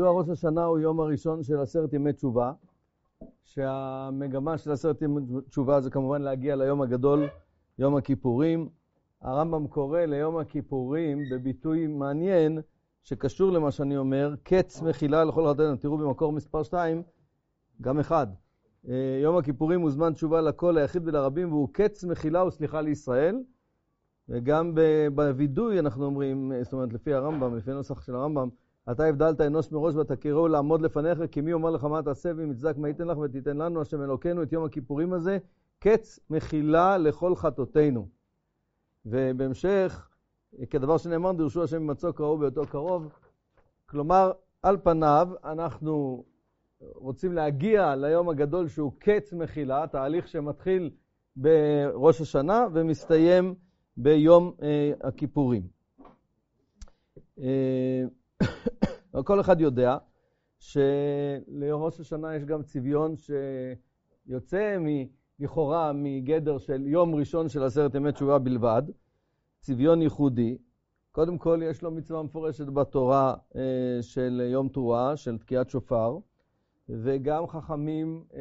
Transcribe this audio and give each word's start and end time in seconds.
כידוע, 0.00 0.12
ראש 0.12 0.28
השנה 0.28 0.64
הוא 0.64 0.78
יום 0.78 1.00
הראשון 1.00 1.42
של 1.42 1.60
עשרת 1.60 1.92
ימי 1.92 2.12
תשובה, 2.12 2.52
שהמגמה 3.44 4.58
של 4.58 4.72
עשרת 4.72 5.02
ימי 5.02 5.20
תשובה 5.48 5.80
זה 5.80 5.90
כמובן 5.90 6.22
להגיע 6.22 6.56
ליום 6.56 6.82
הגדול, 6.82 7.28
יום 7.78 7.96
הכיפורים. 7.96 8.68
הרמב"ם 9.20 9.66
קורא 9.66 10.00
ליום 10.00 10.36
הכיפורים 10.36 11.18
בביטוי 11.30 11.86
מעניין 11.86 12.60
שקשור 13.02 13.52
למה 13.52 13.70
שאני 13.70 13.96
אומר, 13.96 14.34
קץ 14.42 14.82
מחילה 14.82 15.24
לכל 15.24 15.52
חטאינו. 15.52 15.76
תראו 15.76 15.98
במקור 15.98 16.32
מספר 16.32 16.62
2, 16.62 17.02
גם 17.80 17.98
אחד. 17.98 18.26
אה, 18.88 19.18
יום 19.22 19.36
הכיפורים 19.36 19.80
הוא 19.80 19.90
זמן 19.90 20.12
תשובה 20.12 20.40
לכל, 20.40 20.78
היחיד 20.78 21.08
ולרבים, 21.08 21.52
והוא 21.52 21.68
קץ 21.72 22.04
מחילה 22.04 22.44
וסליחה 22.44 22.80
לישראל. 22.80 23.36
וגם 24.28 24.74
בווידוי 25.14 25.78
אנחנו 25.78 26.04
אומרים, 26.04 26.52
זאת 26.62 26.72
אומרת, 26.72 26.92
לפי 26.92 27.14
הרמב"ם, 27.14 27.56
לפי 27.56 27.70
הנוסח 27.70 28.02
של 28.02 28.14
הרמב"ם, 28.14 28.48
אתה 28.92 29.04
הבדלת 29.04 29.40
אנוש 29.40 29.72
מראש 29.72 29.94
ותכירו 29.94 30.48
לעמוד 30.48 30.80
לפניך, 30.80 31.18
כי 31.30 31.40
מי 31.40 31.52
אומר 31.52 31.70
לך 31.70 31.84
מה 31.84 32.02
תעשה 32.02 32.30
ואם 32.36 32.50
יצדק 32.50 32.76
מה 32.76 32.88
ייתן 32.88 33.06
לך 33.06 33.18
ותיתן 33.18 33.56
לנו, 33.56 33.80
השם 33.80 34.02
אלוקינו, 34.02 34.42
את 34.42 34.52
יום 34.52 34.64
הכיפורים 34.64 35.12
הזה, 35.12 35.38
קץ 35.78 36.20
מחילה 36.30 36.98
לכל 36.98 37.36
חטאותינו. 37.36 38.08
ובהמשך, 39.06 40.08
כדבר 40.70 40.98
שנאמר, 40.98 41.32
דרשו 41.32 41.62
השם 41.62 41.82
ממצוא 41.82 42.12
קרוב 42.12 42.40
בהיותו 42.40 42.66
קרוב. 42.66 43.12
כלומר, 43.86 44.32
על 44.62 44.76
פניו, 44.76 45.28
אנחנו 45.44 46.24
רוצים 46.80 47.32
להגיע 47.32 47.96
ליום 47.96 48.28
הגדול 48.28 48.68
שהוא 48.68 48.92
קץ 48.98 49.32
מחילה, 49.32 49.86
תהליך 49.86 50.28
שמתחיל 50.28 50.90
בראש 51.36 52.20
השנה 52.20 52.66
ומסתיים 52.72 53.54
ביום 53.96 54.52
אה, 54.62 54.92
הכיפורים. 55.00 55.62
אה, 57.38 58.04
כל 59.24 59.40
אחד 59.40 59.60
יודע 59.60 59.96
שלראש 60.58 62.00
השנה 62.00 62.36
יש 62.36 62.44
גם 62.44 62.62
צביון 62.62 63.14
שיוצא 64.26 64.76
לכאורה 65.38 65.92
מגדר 65.94 66.58
של 66.58 66.86
יום 66.86 67.14
ראשון 67.14 67.48
של 67.48 67.62
עשרת 67.62 67.94
ימי 67.94 68.12
תשובה 68.12 68.38
בלבד, 68.38 68.82
צביון 69.60 70.02
ייחודי. 70.02 70.58
קודם 71.12 71.38
כל, 71.38 71.60
יש 71.64 71.82
לו 71.82 71.90
מצווה 71.90 72.22
מפורשת 72.22 72.66
בתורה 72.66 73.34
אה, 73.56 73.98
של 74.00 74.42
יום 74.52 74.68
תרועה, 74.68 75.16
של 75.16 75.38
תקיעת 75.38 75.70
שופר, 75.70 76.18
וגם 76.88 77.46
חכמים 77.46 78.24
אה, 78.34 78.40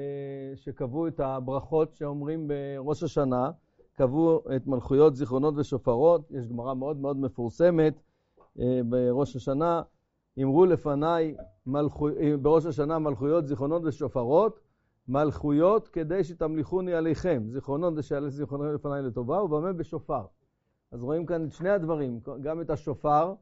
שקבעו 0.56 1.08
את 1.08 1.20
הברכות 1.20 1.96
שאומרים 1.96 2.48
בראש 2.48 3.04
השנה, 3.04 3.52
קבעו 3.94 4.42
את 4.56 4.68
מלכויות, 4.68 5.16
זיכרונות 5.16 5.54
ושופרות. 5.58 6.32
יש 6.32 6.48
גמרא 6.48 6.74
מאוד 6.74 6.98
מאוד 6.98 7.18
מפורסמת 7.18 8.02
בראש 8.86 9.36
השנה, 9.36 9.82
אמרו 10.44 10.66
לפניי 10.66 11.36
מלכו, 11.66 12.10
בראש 12.42 12.66
השנה 12.66 13.00
מלכויות, 13.00 13.48
זיכרונות 13.48 13.82
ושופרות, 13.86 14.60
מלכויות 15.08 15.88
כדי 15.88 16.24
שתמליכוני 16.24 16.94
עליכם, 16.94 17.44
זיכרונות 17.48 17.96
זה 17.96 18.04
שיעלה 18.04 18.30
זיכרונות 18.30 18.74
לפניי 18.76 19.02
לטובה, 19.02 19.44
ובמה 19.44 19.74
בשופר. 19.74 20.26
אז 20.92 21.04
רואים 21.04 21.26
כאן 21.26 21.46
את 21.46 21.52
שני 21.52 21.70
הדברים, 21.70 22.20
גם 22.42 22.62
את 22.62 22.70
השופר 22.70 23.34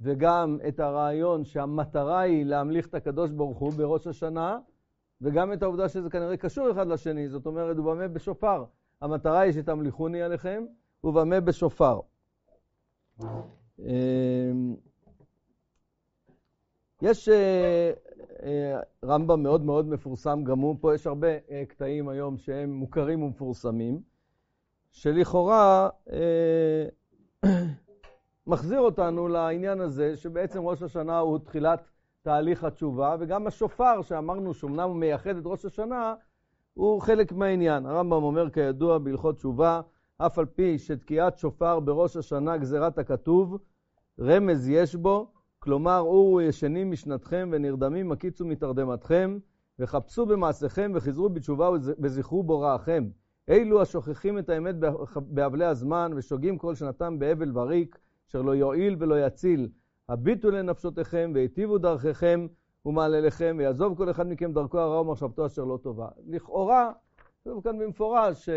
וגם 0.00 0.58
את 0.68 0.80
הרעיון 0.80 1.44
שהמטרה 1.44 2.20
היא 2.20 2.44
להמליך 2.44 2.86
את 2.86 2.94
הקדוש 2.94 3.30
ברוך 3.30 3.58
הוא 3.58 3.72
בראש 3.72 4.06
השנה, 4.06 4.58
וגם 5.20 5.52
את 5.52 5.62
העובדה 5.62 5.88
שזה 5.88 6.10
כנראה 6.10 6.36
קשור 6.36 6.70
אחד 6.70 6.86
לשני, 6.86 7.28
זאת 7.28 7.46
אומרת, 7.46 7.78
ובמה 7.78 8.08
בשופר. 8.08 8.64
המטרה 9.00 9.40
היא 9.40 9.52
שתמליכוני 9.52 10.22
עליכם, 10.22 10.64
ובמה 11.04 11.40
בשופר. 11.40 12.00
אמ, 13.78 14.74
יש 17.02 17.28
אה, 17.28 17.90
אה, 18.42 18.80
רמב"ם 19.04 19.42
מאוד 19.42 19.64
מאוד 19.64 19.88
מפורסם 19.88 20.44
גם 20.44 20.58
הוא, 20.58 20.76
פה 20.80 20.94
יש 20.94 21.06
הרבה 21.06 21.28
אה, 21.50 21.62
קטעים 21.68 22.08
היום 22.08 22.36
שהם 22.36 22.72
מוכרים 22.72 23.22
ומפורסמים, 23.22 24.00
שלכאורה 24.90 25.88
מחזיר 28.46 28.80
אותנו 28.80 29.28
לעניין 29.28 29.80
הזה 29.80 30.16
שבעצם 30.16 30.62
ראש 30.62 30.82
השנה 30.82 31.18
הוא 31.18 31.38
תחילת 31.38 31.90
תהליך 32.22 32.64
התשובה, 32.64 33.16
וגם 33.20 33.46
השופר 33.46 34.02
שאמרנו 34.02 34.54
שאומנם 34.54 34.88
הוא 34.88 34.96
מייחד 34.96 35.36
את 35.36 35.42
ראש 35.46 35.64
השנה, 35.64 36.14
הוא 36.74 37.00
חלק 37.00 37.32
מהעניין. 37.32 37.86
הרמב"ם 37.86 38.22
אומר 38.22 38.50
כידוע 38.50 38.98
בהלכות 38.98 39.36
תשובה, 39.36 39.80
אף 40.18 40.38
על 40.38 40.46
פי 40.46 40.78
שתקיעת 40.78 41.38
שופר 41.38 41.80
בראש 41.80 42.16
השנה 42.16 42.56
גזירת 42.56 42.98
הכתוב, 42.98 43.58
רמז 44.20 44.68
יש 44.68 44.94
בו, 44.94 45.32
כלומר, 45.58 45.98
אורו 45.98 46.40
ישנים 46.40 46.90
משנתכם 46.90 47.48
ונרדמים 47.52 48.08
מקיצו 48.08 48.46
מתרדמתכם, 48.46 49.38
וחפשו 49.78 50.26
במעשיכם 50.26 50.92
וחזרו 50.94 51.28
בתשובה 51.28 51.70
וזכרו 51.98 52.42
בוראכם. 52.42 53.08
אלו 53.48 53.82
השוכחים 53.82 54.38
את 54.38 54.48
האמת 54.48 54.74
באבלי 55.16 55.64
הזמן 55.64 56.12
ושוגים 56.16 56.58
כל 56.58 56.74
שנתם 56.74 57.18
באבל 57.18 57.58
וריק, 57.58 57.98
אשר 58.28 58.42
לא 58.42 58.54
יועיל 58.54 58.96
ולא 58.98 59.26
יציל. 59.26 59.68
הביטו 60.08 60.50
לנפשותיכם 60.50 61.30
והיטיבו 61.34 61.78
דרכיכם 61.78 62.46
ומעלליכם, 62.86 63.56
ויעזוב 63.58 63.96
כל 63.96 64.10
אחד 64.10 64.26
מכם 64.26 64.52
דרכו 64.52 64.78
הרע 64.78 65.00
ומחשבתו 65.00 65.46
אשר 65.46 65.64
לא 65.64 65.78
טובה. 65.82 66.08
לכאורה, 66.26 66.92
כתוב 67.40 67.64
כאן 67.64 67.78
במפורש 67.78 68.48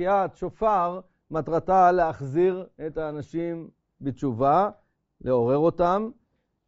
שתקיעת 0.00 0.36
שופר 0.36 1.00
מטרתה 1.30 1.92
להחזיר 1.92 2.66
את 2.86 2.98
האנשים 2.98 3.70
בתשובה, 4.00 4.70
לעורר 5.20 5.56
אותם, 5.56 6.10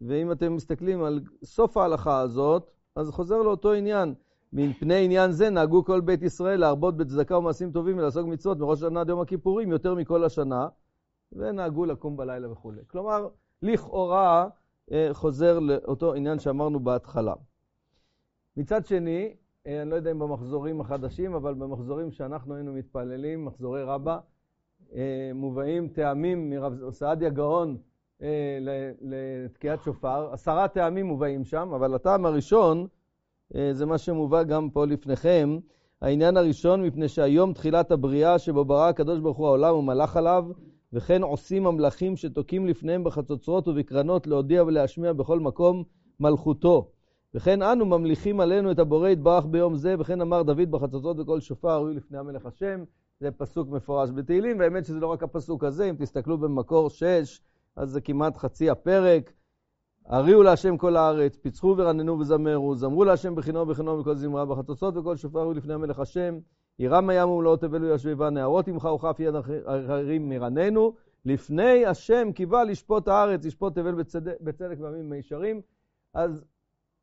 ואם 0.00 0.32
אתם 0.32 0.56
מסתכלים 0.56 1.04
על 1.04 1.20
סוף 1.44 1.76
ההלכה 1.76 2.20
הזאת, 2.20 2.70
אז 2.97 3.10
חוזר 3.10 3.43
לאותו 3.43 3.72
עניין. 3.72 4.15
מפני 4.53 5.04
עניין 5.04 5.32
זה 5.32 5.50
נהגו 5.50 5.84
כל 5.84 6.00
בית 6.00 6.22
ישראל 6.22 6.60
להרבות 6.60 6.97
בצדקה 6.97 7.38
ומעשים 7.38 7.72
טובים 7.72 7.98
ולעסוק 7.98 8.26
מצוות 8.26 8.59
מראש 8.59 8.82
השנה 8.82 9.00
עד 9.00 9.09
יום 9.09 9.20
הכיפורים 9.20 9.70
יותר 9.70 9.94
מכל 9.94 10.25
השנה, 10.25 10.69
ונהגו 11.32 11.84
לקום 11.84 12.16
בלילה 12.16 12.53
וכו'. 12.53 12.72
כלומר, 12.87 13.28
לכאורה 13.62 14.49
אה, 14.93 15.09
חוזר 15.12 15.59
לאותו 15.59 16.14
עניין 16.14 16.38
שאמרנו 16.38 16.81
בהתחלה. 16.81 17.34
מצד 18.56 18.87
שני, 18.87 19.34
אני 19.67 19.91
לא 19.91 19.95
יודע 19.97 20.11
אם 20.11 20.19
במחזורים 20.19 20.81
החדשים, 20.81 21.34
אבל 21.34 21.55
במחזורים 21.55 22.11
שאנחנו 22.11 22.55
היינו 22.55 22.73
מתפללים, 22.73 23.45
מחזורי 23.45 23.83
רבה, 23.83 24.19
אה, 24.95 25.31
מובאים 25.34 25.89
טעמים 25.89 26.50
מרב 26.50 26.91
סעדיה 26.91 27.31
גאון 27.31 27.77
אה, 28.23 28.59
לתקיעת 29.00 29.83
שופר. 29.83 30.33
עשרה 30.33 30.69
טעמים 30.69 31.06
מובאים 31.06 31.45
שם, 31.45 31.71
אבל 31.75 31.95
הטעם 31.95 32.27
הראשון 32.27 32.87
אה, 33.55 33.75
זה 33.75 33.87
מה 33.87 33.99
שמובא 33.99 34.43
גם 34.43 34.71
פה 34.71 34.87
לפניכם. 34.87 35.59
העניין 36.00 36.37
הראשון, 36.37 36.83
מפני 36.83 37.09
שהיום 37.09 37.53
תחילת 37.53 37.91
הבריאה 37.91 38.39
שבו 38.39 38.65
ברא 38.65 38.89
הקדוש 38.89 39.21
ברוך 39.21 39.37
הוא 39.39 39.47
העולם 39.47 39.75
ומלך 39.75 40.17
עליו, 40.17 40.44
וכן 40.93 41.23
עושים 41.23 41.67
המלאכים 41.67 42.17
שתוקעים 42.17 42.67
לפניהם 42.67 43.05
בחצוצרות 43.05 43.69
ובקרנות 43.69 44.27
להודיע 44.27 44.65
ולהשמיע 44.65 45.12
בכל 45.12 45.41
מקום 45.41 45.84
מלכותו. 46.21 46.92
וכן 47.34 47.62
אנו 47.62 47.87
ממליכים 47.87 48.41
עלינו 48.41 48.70
את 48.70 48.78
הבורא 48.78 49.09
יתברך 49.09 49.47
ביום 49.47 49.76
זה, 49.76 49.94
וכן 49.98 50.20
אמר 50.20 50.43
דוד 50.43 50.70
בחצוצרות 50.70 51.19
וכל 51.19 51.41
שופר 51.41 51.76
היו 51.76 51.88
לפני 51.88 52.19
המלך 52.19 52.47
השם. 52.47 52.84
זה 53.20 53.31
פסוק 53.31 53.69
מפורש 53.69 54.10
בתהילים, 54.10 54.59
והאמת 54.59 54.84
שזה 54.84 55.00
לא 55.00 55.06
רק 55.06 55.22
הפסוק 55.22 55.65
הזה, 55.65 55.91
אם 55.91 55.94
תסתכלו 55.98 56.38
במקור 56.38 56.91
6, 56.91 57.41
אז 57.76 57.91
זה 57.91 58.00
כמעט 58.00 58.37
חצי 58.37 58.70
הפרק. 58.70 59.32
הריעו 60.06 60.43
להשם 60.43 60.76
כל 60.76 60.97
הארץ, 60.97 61.37
פיצחו 61.37 61.75
ורננו 61.78 62.19
וזמרו, 62.19 62.75
זמרו 62.75 63.04
להשם 63.04 63.34
בכינו 63.34 63.60
ובכינו 63.60 63.99
וכל 63.99 64.17
זמרה, 64.17 64.44
בחצוצות 64.44 64.96
וכל 64.96 65.17
שופר 65.17 65.40
היו 65.40 65.52
לפני 65.52 65.75
המלך 65.75 65.99
השם, 65.99 66.38
ירם 66.78 67.11
הים 67.11 67.28
ומלואו 67.28 67.56
תבל 67.56 67.85
וישביבה, 67.85 68.31
נהרות 68.31 68.69
עמך 68.69 68.85
וכף 68.85 69.17
יד 69.20 69.35
אחרים 69.64 70.28
מרננו, 70.28 70.94
לפני 71.25 71.87
השם 71.87 72.32
קיווה 72.35 72.64
לשפוט 72.64 73.08
הארץ, 73.08 73.44
לשפוט 73.46 73.75
תבל 73.75 73.94
בצדק, 73.94 74.35
בצדק 74.40 74.76
ועמים 74.81 75.11
מישרים. 75.11 75.61
אז 76.14 76.44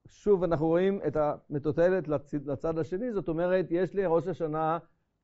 שוב 0.09 0.43
אנחנו 0.43 0.67
רואים 0.67 0.99
את 1.07 1.17
המטוטלת 1.17 2.07
לצד, 2.45 2.77
השני, 2.77 3.11
זאת 3.13 3.27
אומרת, 3.29 3.65
יש 3.69 3.93
לי 3.93 4.05
ראש 4.05 4.27
השנה 4.27 4.77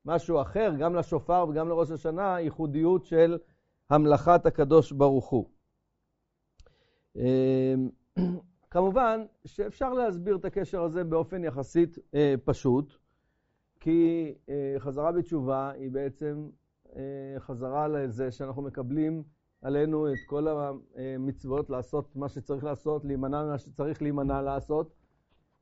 משהו 0.04 0.40
אחר, 0.40 0.72
גם 0.78 0.94
לשופר 0.94 1.46
וגם 1.48 1.68
לראש 1.68 1.90
השנה, 1.90 2.40
ייחודיות 2.40 3.04
של 3.04 3.38
המלאכת 3.90 4.46
הקדוש 4.46 4.92
ברוך 4.92 5.28
הוא. 5.28 5.50
אמ, 7.16 7.88
כמובן 8.70 9.24
שאפשר 9.44 9.92
להסביר 9.92 10.36
את 10.36 10.44
הקשר 10.44 10.82
הזה 10.82 11.04
באופן 11.04 11.44
יחסית 11.44 11.98
אה, 12.14 12.34
פשוט, 12.44 12.94
כי 13.80 14.34
אה, 14.48 14.74
חזרה 14.78 15.12
בתשובה 15.12 15.70
היא 15.70 15.90
בעצם 15.90 16.48
אה, 16.96 17.34
חזרה 17.38 17.88
לזה 17.88 18.30
שאנחנו 18.30 18.62
מקבלים 18.62 19.22
עלינו 19.66 20.08
את 20.08 20.18
כל 20.26 20.46
המצוות 20.96 21.70
לעשות 21.70 22.16
מה 22.16 22.28
שצריך 22.28 22.64
לעשות, 22.64 23.04
להימנע 23.04 23.44
ממה 23.44 23.58
שצריך 23.58 24.02
להימנע 24.02 24.42
לעשות, 24.42 24.94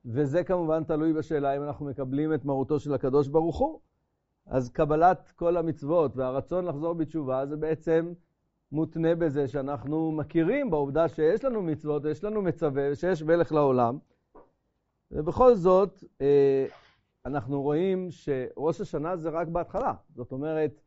וזה 0.05 0.43
כמובן 0.43 0.83
תלוי 0.83 1.13
בשאלה 1.13 1.57
אם 1.57 1.63
אנחנו 1.63 1.85
מקבלים 1.85 2.33
את 2.33 2.45
מרותו 2.45 2.79
של 2.79 2.93
הקדוש 2.93 3.27
ברוך 3.27 3.57
הוא. 3.57 3.79
אז 4.45 4.69
קבלת 4.69 5.31
כל 5.35 5.57
המצוות 5.57 6.17
והרצון 6.17 6.65
לחזור 6.65 6.93
בתשובה 6.93 7.45
זה 7.45 7.55
בעצם 7.55 8.13
מותנה 8.71 9.15
בזה 9.15 9.47
שאנחנו 9.47 10.11
מכירים 10.11 10.69
בעובדה 10.69 11.07
שיש 11.07 11.43
לנו 11.43 11.61
מצוות, 11.61 12.05
יש 12.05 12.23
לנו 12.23 12.41
מצווה, 12.41 12.95
שיש 12.95 13.23
מלך 13.23 13.51
לעולם. 13.51 13.97
ובכל 15.11 15.55
זאת, 15.55 16.03
אה, 16.21 16.65
אנחנו 17.25 17.61
רואים 17.61 18.07
שראש 18.11 18.81
השנה 18.81 19.17
זה 19.17 19.29
רק 19.29 19.47
בהתחלה. 19.47 19.93
זאת 20.15 20.31
אומרת, 20.31 20.81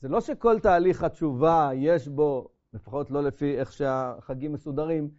זה 0.00 0.08
לא 0.08 0.20
שכל 0.20 0.60
תהליך 0.60 1.02
התשובה 1.02 1.70
יש 1.74 2.08
בו, 2.08 2.48
לפחות 2.74 3.10
לא 3.10 3.22
לפי 3.22 3.58
איך 3.58 3.72
שהחגים 3.72 4.52
מסודרים, 4.52 5.10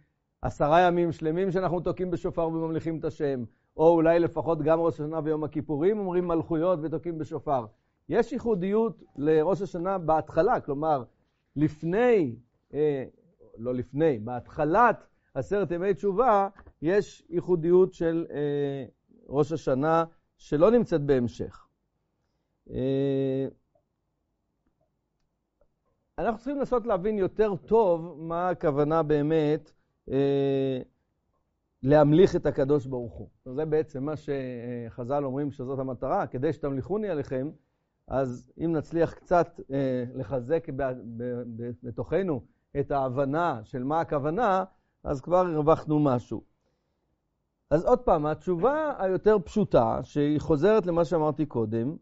עשרה 0.42 0.80
ימים 0.80 1.12
שלמים 1.12 1.50
שאנחנו 1.50 1.80
תוקעים 1.80 2.10
בשופר 2.10 2.48
וממליכים 2.48 2.98
את 2.98 3.04
השם, 3.04 3.44
או 3.76 3.88
אולי 3.88 4.18
לפחות 4.18 4.62
גם 4.62 4.80
ראש 4.80 4.94
השנה 4.94 5.20
ויום 5.24 5.44
הכיפורים 5.44 5.98
אומרים 5.98 6.28
מלכויות 6.28 6.78
ותוקעים 6.82 7.18
בשופר. 7.18 7.66
יש 8.08 8.32
ייחודיות 8.32 9.02
לראש 9.16 9.62
השנה 9.62 9.98
בהתחלה, 9.98 10.60
כלומר, 10.60 11.04
לפני, 11.56 12.36
אה, 12.74 13.04
לא 13.58 13.74
לפני, 13.74 14.18
בהתחלת 14.18 15.06
עשרת 15.34 15.70
ימי 15.70 15.94
תשובה, 15.94 16.48
יש 16.82 17.26
ייחודיות 17.30 17.92
של 17.94 18.26
אה, 18.30 18.84
ראש 19.28 19.52
השנה 19.52 20.04
שלא 20.36 20.70
נמצאת 20.70 21.00
בהמשך. 21.00 21.66
אה, 22.70 23.48
אנחנו 26.18 26.38
צריכים 26.38 26.58
לנסות 26.58 26.86
להבין 26.86 27.18
יותר 27.18 27.56
טוב 27.56 28.16
מה 28.18 28.48
הכוונה 28.48 29.02
באמת 29.02 29.72
אה, 30.10 30.80
להמליך 31.82 32.36
את 32.36 32.46
הקדוש 32.46 32.86
ברוך 32.86 33.12
הוא. 33.12 33.28
זה 33.44 33.64
בעצם 33.64 34.04
מה 34.04 34.12
שחז"ל 34.16 35.24
אומרים 35.24 35.50
שזאת 35.50 35.78
המטרה, 35.78 36.26
כדי 36.26 36.52
שתמליכוני 36.52 37.08
עליכם, 37.08 37.50
אז 38.08 38.52
אם 38.64 38.72
נצליח 38.72 39.14
קצת 39.14 39.60
אה, 39.72 40.04
לחזק 40.14 40.66
בתוכנו 41.82 42.42
את 42.80 42.90
ההבנה 42.90 43.60
של 43.64 43.84
מה 43.84 44.00
הכוונה, 44.00 44.64
אז 45.04 45.20
כבר 45.20 45.46
הרווחנו 45.46 45.98
משהו. 45.98 46.42
אז 47.70 47.84
עוד 47.84 47.98
פעם, 47.98 48.26
התשובה 48.26 48.94
היותר 48.98 49.36
פשוטה, 49.44 50.00
שהיא 50.02 50.40
חוזרת 50.40 50.86
למה 50.86 51.04
שאמרתי 51.04 51.46
קודם, 51.46 51.96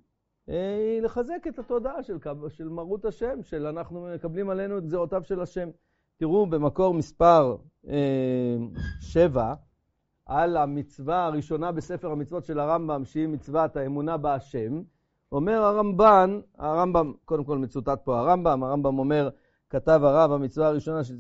היא 0.46 1.02
לחזק 1.02 1.46
את 1.48 1.58
התודעה 1.58 2.02
של, 2.02 2.19
של 2.48 2.69
מרות 2.69 3.04
השם, 3.04 3.43
של 3.43 3.66
אנחנו 3.66 4.08
מקבלים 4.14 4.50
עלינו 4.50 4.78
את 4.78 4.84
גזירותיו 4.84 5.25
של 5.25 5.40
השם. 5.40 5.69
תראו 6.16 6.46
במקור 6.46 6.94
מספר 6.94 7.56
אה, 7.88 8.56
7, 9.00 9.54
על 10.26 10.56
המצווה 10.56 11.26
הראשונה 11.26 11.72
בספר 11.72 12.10
המצוות 12.10 12.44
של 12.44 12.58
הרמב"ם, 12.60 13.04
שהיא 13.04 13.28
מצוות 13.28 13.76
האמונה 13.76 14.16
בהשם, 14.16 14.82
אומר 15.32 15.62
הרמב"ן, 15.62 16.40
הרמב"ם, 16.58 17.12
קודם 17.25 17.44
כל 17.44 17.58
מצוטט 17.58 18.00
פה 18.04 18.19
הרמב"ם, 18.19 18.62
הרמב"ם 18.62 18.98
אומר, 18.98 19.28
כתב 19.70 20.00
הרב 20.04 20.32
המצווה 20.32 20.66
הראשונה, 20.66 21.04
ש... 21.04 21.12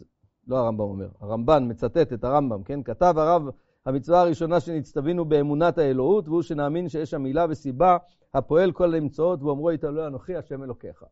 לא 0.46 0.56
הרמב"ם 0.56 0.84
אומר, 0.84 1.08
הרמב"ן 1.20 1.70
מצטט 1.70 2.12
את 2.12 2.24
הרמב"ם, 2.24 2.62
כן? 2.62 2.82
כתב 2.82 3.14
הרב 3.18 3.42
המצווה 3.86 4.20
הראשונה 4.20 4.60
שנצטווינו 4.60 5.24
באמונת 5.24 5.78
האלוהות, 5.78 6.28
והוא 6.28 6.42
שנאמין 6.42 6.88
שיש 6.88 7.10
שם 7.10 7.22
מילה 7.22 7.46
וסיבה 7.48 7.96
הפועל 8.36 8.72
כל 8.72 8.94
האמצעות, 8.94 9.42
ואומרו 9.42 9.72
יתעלו 9.72 10.06
אנוכי 10.06 10.36
השם 10.36 10.62
אלוקיך. 10.62 11.04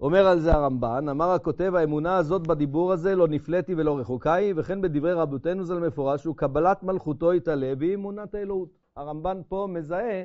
אומר 0.00 0.26
על 0.26 0.40
זה 0.40 0.54
הרמב"ן, 0.54 1.08
אמר 1.08 1.30
הכותב, 1.30 1.74
האמונה 1.74 2.16
הזאת 2.16 2.46
בדיבור 2.46 2.92
הזה 2.92 3.14
לא 3.14 3.28
נפלאתי 3.28 3.74
ולא 3.74 3.98
רחוקה 3.98 4.34
היא, 4.34 4.54
וכן 4.56 4.80
בדברי 4.80 5.12
רבותינו 5.12 5.64
זה 5.64 5.74
למפורש, 5.74 6.24
הוא 6.24 6.36
קבלת 6.36 6.82
מלכותו 6.82 7.34
יתעלה 7.34 7.72
והיא 7.78 7.94
אמונת 7.94 8.34
האלוהות. 8.34 8.68
הרמב"ן 8.96 9.40
פה 9.48 9.66
מזהה 9.70 10.24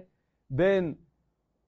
בין 0.50 0.94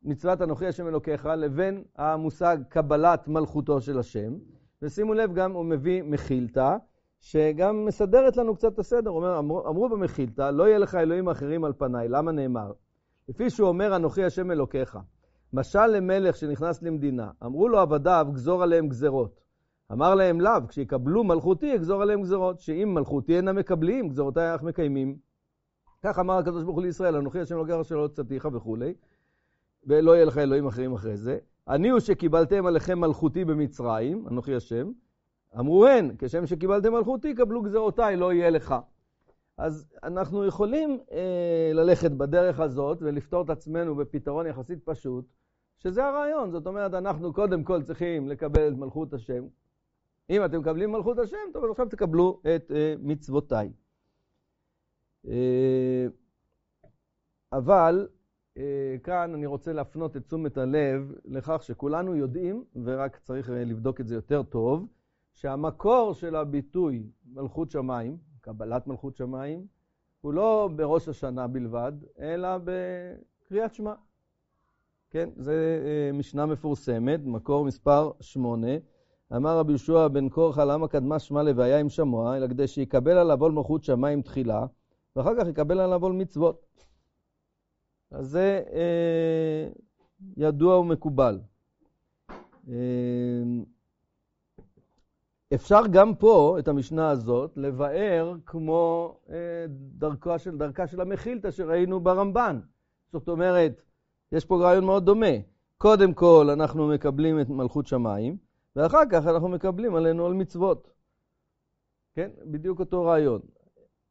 מצוות 0.04 0.42
אנוכי 0.42 0.68
השם 0.68 0.88
אלוקיך 0.88 1.25
לבין 1.25 1.84
המושג 1.96 2.57
קבלת 2.69 3.28
מלכותו 3.28 3.81
של 3.81 4.00
השם. 4.00 4.34
ושימו 4.81 5.13
לב, 5.13 5.34
גם 5.34 5.52
הוא 5.52 5.66
מביא 5.66 6.04
מחילתא, 6.04 6.78
שגם 7.19 7.86
מסדרת 7.86 8.38
לנו 8.38 8.56
קצת 8.56 8.74
את 8.74 8.80
הסדר. 8.80 9.10
הוא 9.10 9.18
אומר, 9.18 9.40
אמרו, 9.40 9.68
אמרו 9.68 9.90
במחילתא, 9.90 10.50
לא 10.52 10.68
יהיה 10.68 10.78
לך 10.78 10.96
אלוהים 10.96 11.30
אחרים 11.30 11.63
על 11.63 11.74
פניי. 11.74 12.07
למה 12.07 12.31
נאמר? 12.31 12.72
לפי 13.30 13.50
שהוא 13.50 13.68
אומר, 13.68 13.95
אנוכי 13.95 14.24
השם 14.24 14.51
אלוקיך. 14.51 14.98
משל 15.54 15.88
למלך 15.88 16.36
שנכנס 16.36 16.81
למדינה, 16.81 17.31
אמרו 17.45 17.68
לו 17.68 17.80
עבדיו, 17.80 18.27
גזור 18.33 18.63
עליהם 18.63 18.88
גזרות. 18.88 19.42
אמר 19.92 20.16
להם 20.16 20.42
לאו, 20.42 20.68
כשיקבלו 20.68 21.24
מלכותי, 21.24 21.75
אגזור 21.75 22.01
עליהם 22.01 22.22
גזרות, 22.22 22.60
שאם 22.60 22.94
מלכותי 22.94 23.38
אינם 23.38 23.56
מקבלים, 23.56 24.10
גזרותיי 24.10 24.54
איך 24.54 24.63
מקיימים. 24.63 25.18
כך 26.04 26.19
אמר 26.19 26.38
הקדוש 26.38 26.63
ברוך 26.63 26.75
הוא 26.75 26.86
לישראל, 26.86 27.16
אנוכי 27.16 27.39
השם 27.39 27.56
אלוקיך 27.56 27.86
שלא 27.86 28.07
תצאתיך 28.07 28.48
וכולי, 28.54 28.94
ולא 29.83 30.16
יהיה 30.16 30.25
לך 30.25 30.38
אלוהים 30.38 30.68
אחרים 30.68 30.94
אחרי 30.94 31.18
זה. 31.18 31.38
אני 31.68 31.89
הוא 31.89 32.00
שקיבלתם 32.00 32.66
עליכם 32.66 33.00
מלכותי 33.00 33.45
במצרים, 33.45 34.28
אנוכי 34.28 34.56
השם. 34.56 34.92
אמרו 35.60 35.86
הן, 35.88 36.16
כשם 36.18 36.45
שקיבלתם 36.45 36.94
מלכותי, 36.94 37.36
קבלו 37.36 37.62
גזרותיי, 37.62 38.16
לא 38.16 38.33
יהיה 38.33 38.50
לך. 38.50 38.75
אז 39.57 39.88
אנחנו 40.04 40.46
יכולים 40.46 41.00
אה, 41.12 41.72
ללכת 41.74 42.12
בדרך 42.12 42.60
הזאת 42.60 42.98
ולפתור 43.02 43.42
את 43.42 43.50
עצמנו 43.50 43.96
בפתרון 43.96 44.48
יחסית 44.48 44.80
פשוט, 44.86 45.25
שזה 45.78 46.06
הרעיון. 46.06 46.52
זאת 46.52 46.68
אומרת, 46.68 46.94
אנחנו 46.94 47.34
קודם 47.34 47.63
כל 47.63 47.84
צריכים 47.84 48.30
לקבל 48.30 48.68
את 48.68 48.78
מלכות 48.78 49.13
השם. 49.13 49.44
אם 50.30 50.46
אתם 50.46 50.60
מקבלים 50.60 50.92
מלכות 50.92 51.19
השם, 51.19 51.38
טוב, 51.54 51.72
עכשיו 51.72 51.90
תקבלו 51.90 52.42
את 52.56 52.72
אה, 52.72 52.94
מצוותיי. 53.00 53.72
אה, 55.28 56.07
אבל 57.54 58.07
אה, 58.57 58.96
כאן 59.04 59.34
אני 59.34 59.46
רוצה 59.46 59.74
להפנות 59.74 60.18
את 60.18 60.25
תשומת 60.25 60.57
הלב 60.57 61.12
לכך 61.25 61.63
שכולנו 61.63 62.16
יודעים, 62.16 62.63
ורק 62.84 63.18
צריך 63.18 63.50
אה, 63.50 63.63
לבדוק 63.63 64.02
את 64.02 64.07
זה 64.07 64.16
יותר 64.16 64.44
טוב, 64.44 64.88
שהמקור 65.34 66.13
של 66.13 66.36
הביטוי 66.36 67.04
מלכות 67.25 67.72
שמיים, 67.72 68.18
קבלת 68.45 68.88
מלכות 68.88 69.15
שמיים, 69.15 69.65
הוא 70.21 70.33
לא 70.33 70.69
בראש 70.75 71.07
השנה 71.07 71.47
בלבד, 71.47 71.92
אלא 72.19 72.50
בקריאת 72.63 73.74
שמע. 73.74 73.94
כן, 75.09 75.30
זו 75.38 75.51
אה, 75.51 76.12
משנה 76.13 76.45
מפורסמת, 76.45 77.19
מקור 77.25 77.65
מספר 77.65 78.12
8. 78.21 78.68
אמר 79.36 79.57
רבי 79.57 79.71
יהושע 79.71 80.07
בן 80.07 80.30
קורחה, 80.30 80.65
למה 80.65 80.88
קדמה 80.88 81.19
שמע 81.19 81.44
לוויה 81.44 81.80
עם 81.80 81.89
שמוע, 81.89 82.38
אלא 82.38 82.47
כדי 82.47 82.68
שיקבל 82.68 83.18
עליו 83.18 83.42
עול 83.42 83.51
מלכות 83.51 83.83
שמיים 83.83 84.21
תחילה, 84.21 84.65
ואחר 85.15 85.31
כך 85.39 85.47
יקבל 85.47 85.80
עליו 85.80 86.03
עול 86.03 86.13
מצוות. 86.13 86.65
אז 88.11 88.30
זה 88.30 88.64
אה, 88.73 89.68
ידוע 90.37 90.80
ומקובל. 90.80 91.40
אה, 92.69 92.73
אפשר 95.56 95.81
גם 95.92 96.16
פה, 96.16 96.56
את 96.59 96.68
המשנה 96.68 97.09
הזאת, 97.09 97.52
לבאר 97.56 98.35
כמו 98.45 99.16
אה, 99.30 99.66
דרכה 99.69 100.40
של, 100.40 100.57
של 100.85 101.02
המחילתא 101.02 101.52
שראינו 101.52 102.00
ברמב"ן. 102.00 102.59
זאת 103.12 103.30
אומרת, 103.30 103.81
יש 104.31 104.45
פה 104.45 104.57
רעיון 104.57 104.85
מאוד 104.85 105.06
דומה. 105.06 105.35
קודם 105.78 106.14
כל 106.14 106.50
אנחנו 106.54 106.88
מקבלים 106.88 107.42
את 107.42 107.50
מלכות 107.50 107.88
שמיים, 107.88 108.38
ואחר 108.76 109.02
כך 109.12 109.28
אנחנו 109.28 109.47
מקבלים 109.47 109.95
עלינו 109.95 110.26
על 110.26 110.33
מצוות. 110.33 110.90
כן? 112.16 112.30
בדיוק 112.45 112.80
אותו 112.80 113.04
רעיון. 113.04 113.42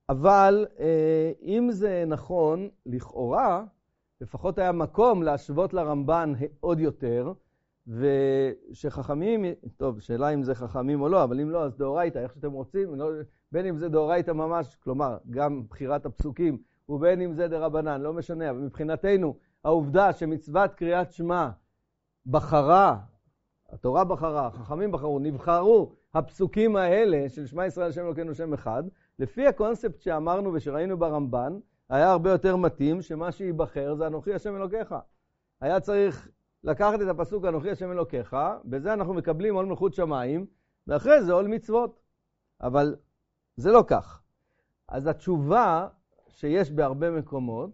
אבל 0.08 0.66
אה, 0.78 1.32
אם 1.42 1.68
זה 1.70 2.04
נכון, 2.06 2.68
לכאורה, 2.86 3.64
לפחות 4.20 4.58
היה 4.58 4.72
מקום 4.72 5.22
להשוות 5.22 5.74
לרמב"ן 5.74 6.32
עוד 6.60 6.80
יותר, 6.80 7.32
ושחכמים, 7.86 9.44
טוב, 9.76 10.00
שאלה 10.00 10.28
אם 10.28 10.42
זה 10.42 10.54
חכמים 10.54 11.00
או 11.00 11.08
לא, 11.08 11.24
אבל 11.24 11.40
אם 11.40 11.50
לא, 11.50 11.64
אז 11.64 11.76
דאורייתא, 11.76 12.18
איך 12.18 12.34
שאתם 12.34 12.52
רוצים, 12.52 12.94
לא, 12.94 13.10
בין 13.52 13.66
אם 13.66 13.78
זה 13.78 13.88
דאורייתא 13.88 14.30
ממש, 14.30 14.76
כלומר, 14.76 15.16
גם 15.30 15.62
בחירת 15.70 16.06
הפסוקים, 16.06 16.58
ובין 16.88 17.20
אם 17.20 17.34
זה 17.34 17.48
דרבנן, 17.48 18.00
לא 18.00 18.12
משנה, 18.12 18.50
אבל 18.50 18.58
מבחינתנו, 18.58 19.36
העובדה 19.64 20.12
שמצוות 20.12 20.74
קריאת 20.74 21.12
שמע 21.12 21.48
בחרה, 22.26 22.96
התורה 23.72 24.04
בחרה, 24.04 24.50
חכמים 24.50 24.92
בחרו, 24.92 25.18
נבחרו 25.18 25.92
הפסוקים 26.14 26.76
האלה 26.76 27.28
של 27.28 27.46
שמע 27.46 27.66
ישראל 27.66 27.88
השם 27.88 28.04
אלוקינו 28.04 28.34
שם 28.34 28.54
אחד, 28.54 28.82
לפי 29.18 29.46
הקונספט 29.46 30.00
שאמרנו 30.00 30.52
ושראינו 30.52 30.98
ברמב"ן, 30.98 31.58
היה 31.88 32.10
הרבה 32.10 32.30
יותר 32.30 32.56
מתאים 32.56 33.02
שמה 33.02 33.32
שייבחר 33.32 33.94
זה 33.94 34.06
אנוכי 34.06 34.34
השם 34.34 34.56
אלוקיך. 34.56 34.94
היה 35.60 35.80
צריך 35.80 36.28
לקחת 36.64 37.02
את 37.02 37.08
הפסוק 37.08 37.44
אנוכי 37.44 37.70
השם 37.70 37.92
אלוקיך, 37.92 38.36
בזה 38.64 38.92
אנחנו 38.92 39.14
מקבלים 39.14 39.54
עול 39.54 39.66
מלכות 39.66 39.94
שמיים, 39.94 40.46
ואחרי 40.86 41.22
זה 41.22 41.32
עול 41.32 41.46
מצוות. 41.46 42.00
אבל 42.60 42.96
זה 43.56 43.72
לא 43.72 43.84
כך. 43.86 44.22
אז 44.88 45.06
התשובה 45.06 45.88
שיש 46.28 46.70
בהרבה 46.70 47.10
מקומות, 47.10 47.70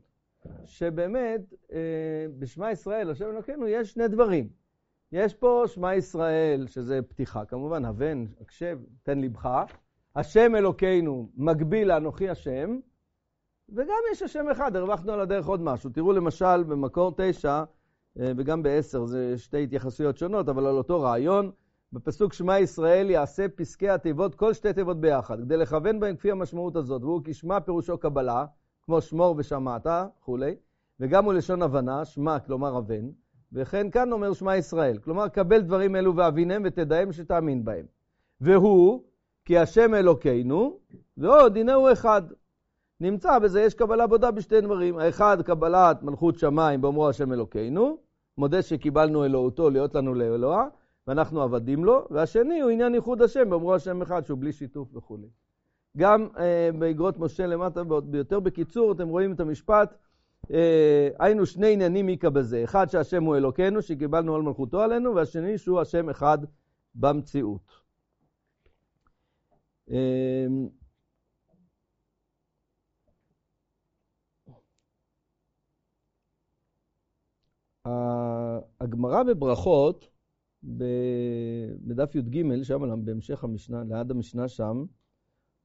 שבאמת 0.64 1.40
אה, 1.72 2.26
בשמע 2.38 2.70
ישראל, 2.70 3.10
השם 3.10 3.30
אלוקינו, 3.30 3.66
יש 3.66 3.92
שני 3.92 4.08
דברים. 4.08 4.48
יש 5.12 5.34
פה 5.34 5.64
שמע 5.66 5.94
ישראל, 5.94 6.66
שזה 6.66 7.02
פתיחה, 7.02 7.44
כמובן, 7.44 7.84
הבן, 7.84 8.24
הקשב, 8.40 8.78
תן 9.02 9.18
לבך. 9.18 9.48
השם 10.16 10.56
אלוקינו 10.56 11.30
מקביל 11.36 11.88
לאנוכי 11.88 12.28
השם, 12.28 12.78
וגם 13.68 14.02
יש 14.12 14.22
השם 14.22 14.48
אחד, 14.52 14.76
הרווחנו 14.76 15.12
על 15.12 15.20
הדרך 15.20 15.46
עוד 15.46 15.60
משהו. 15.62 15.90
תראו 15.90 16.12
למשל 16.12 16.62
במקור 16.62 17.14
תשע, 17.16 17.64
וגם 18.16 18.62
בעשר, 18.62 19.06
זה 19.06 19.38
שתי 19.38 19.62
התייחסויות 19.64 20.18
שונות, 20.18 20.48
אבל 20.48 20.66
על 20.66 20.76
אותו 20.76 21.00
רעיון. 21.00 21.50
בפסוק 21.92 22.32
שמע 22.32 22.58
ישראל 22.58 23.10
יעשה 23.10 23.48
פסקי 23.48 23.88
התיבות, 23.88 24.34
כל 24.34 24.52
שתי 24.52 24.72
תיבות 24.72 25.00
ביחד, 25.00 25.40
כדי 25.40 25.56
לכוון 25.56 26.00
בהם 26.00 26.16
כפי 26.16 26.30
המשמעות 26.30 26.76
הזאת, 26.76 27.02
והוא 27.02 27.24
כי 27.24 27.34
שמע 27.34 27.60
פירושו 27.60 27.98
קבלה, 27.98 28.44
כמו 28.82 29.00
שמור 29.00 29.34
ושמעת, 29.38 29.86
וכולי, 29.86 30.56
וגם 31.00 31.24
הוא 31.24 31.32
לשון 31.32 31.62
הבנה, 31.62 32.04
שמע, 32.04 32.38
כלומר 32.38 32.78
אבן, 32.78 33.10
וכן 33.52 33.90
כאן 33.90 34.12
אומר 34.12 34.32
שמע 34.32 34.56
ישראל, 34.56 34.98
כלומר 34.98 35.28
קבל 35.28 35.60
דברים 35.60 35.96
אלו 35.96 36.16
ואבינם 36.16 36.62
ותדעם 36.64 37.12
שתאמין 37.12 37.64
בהם. 37.64 37.86
והוא, 38.40 39.02
כי 39.44 39.58
השם 39.58 39.94
אלוקינו, 39.94 40.78
ועוד, 41.16 41.56
הנה 41.56 41.74
הוא 41.74 41.92
אחד. 41.92 42.22
נמצא 43.00 43.38
בזה, 43.38 43.60
יש 43.60 43.74
קבלה 43.74 44.06
בודה 44.06 44.30
בשתי 44.30 44.60
דברים. 44.60 44.98
האחד, 44.98 45.42
קבלת 45.42 46.02
מלכות 46.02 46.38
שמיים 46.38 46.80
באומרו 46.80 47.08
השם 47.08 47.32
אלוקינו, 47.32 47.96
מודה 48.38 48.62
שקיבלנו 48.62 49.24
אלוהותו 49.24 49.70
להיות 49.70 49.94
לנו 49.94 50.14
לאלוה, 50.14 50.68
ואנחנו 51.06 51.42
עבדים 51.42 51.84
לו, 51.84 52.06
והשני 52.10 52.60
הוא 52.60 52.70
עניין 52.70 52.94
ייחוד 52.94 53.22
השם 53.22 53.50
באומרו 53.50 53.74
השם 53.74 54.02
אחד, 54.02 54.26
שהוא 54.26 54.38
בלי 54.38 54.52
שיתוף 54.52 54.96
וכולי. 54.96 55.28
גם 55.96 56.28
אה, 56.38 56.70
באגרות 56.78 57.18
משה 57.18 57.46
למטה, 57.46 57.82
ביותר 57.84 58.40
בקיצור, 58.40 58.92
אתם 58.92 59.08
רואים 59.08 59.32
את 59.32 59.40
המשפט, 59.40 59.94
אה, 60.52 61.08
היינו 61.18 61.46
שני 61.46 61.72
עניינים 61.72 62.06
מיקה 62.06 62.30
בזה, 62.30 62.64
אחד 62.64 62.90
שהשם 62.90 63.24
הוא 63.24 63.36
אלוקינו, 63.36 63.82
שקיבלנו 63.82 64.34
על 64.34 64.42
מלכותו 64.42 64.80
עלינו, 64.80 65.14
והשני 65.14 65.58
שהוא 65.58 65.80
השם 65.80 66.10
אחד 66.10 66.38
במציאות. 66.94 67.72
אה, 69.90 70.46
הגמרא 78.80 79.22
בברכות, 79.22 80.08
בדף 80.62 82.14
י"ג, 82.14 82.62
שם 82.62 83.04
בהמשך 83.04 83.44
המשנה, 83.44 83.82
ליד 83.84 84.10
המשנה 84.10 84.48
שם, 84.48 84.84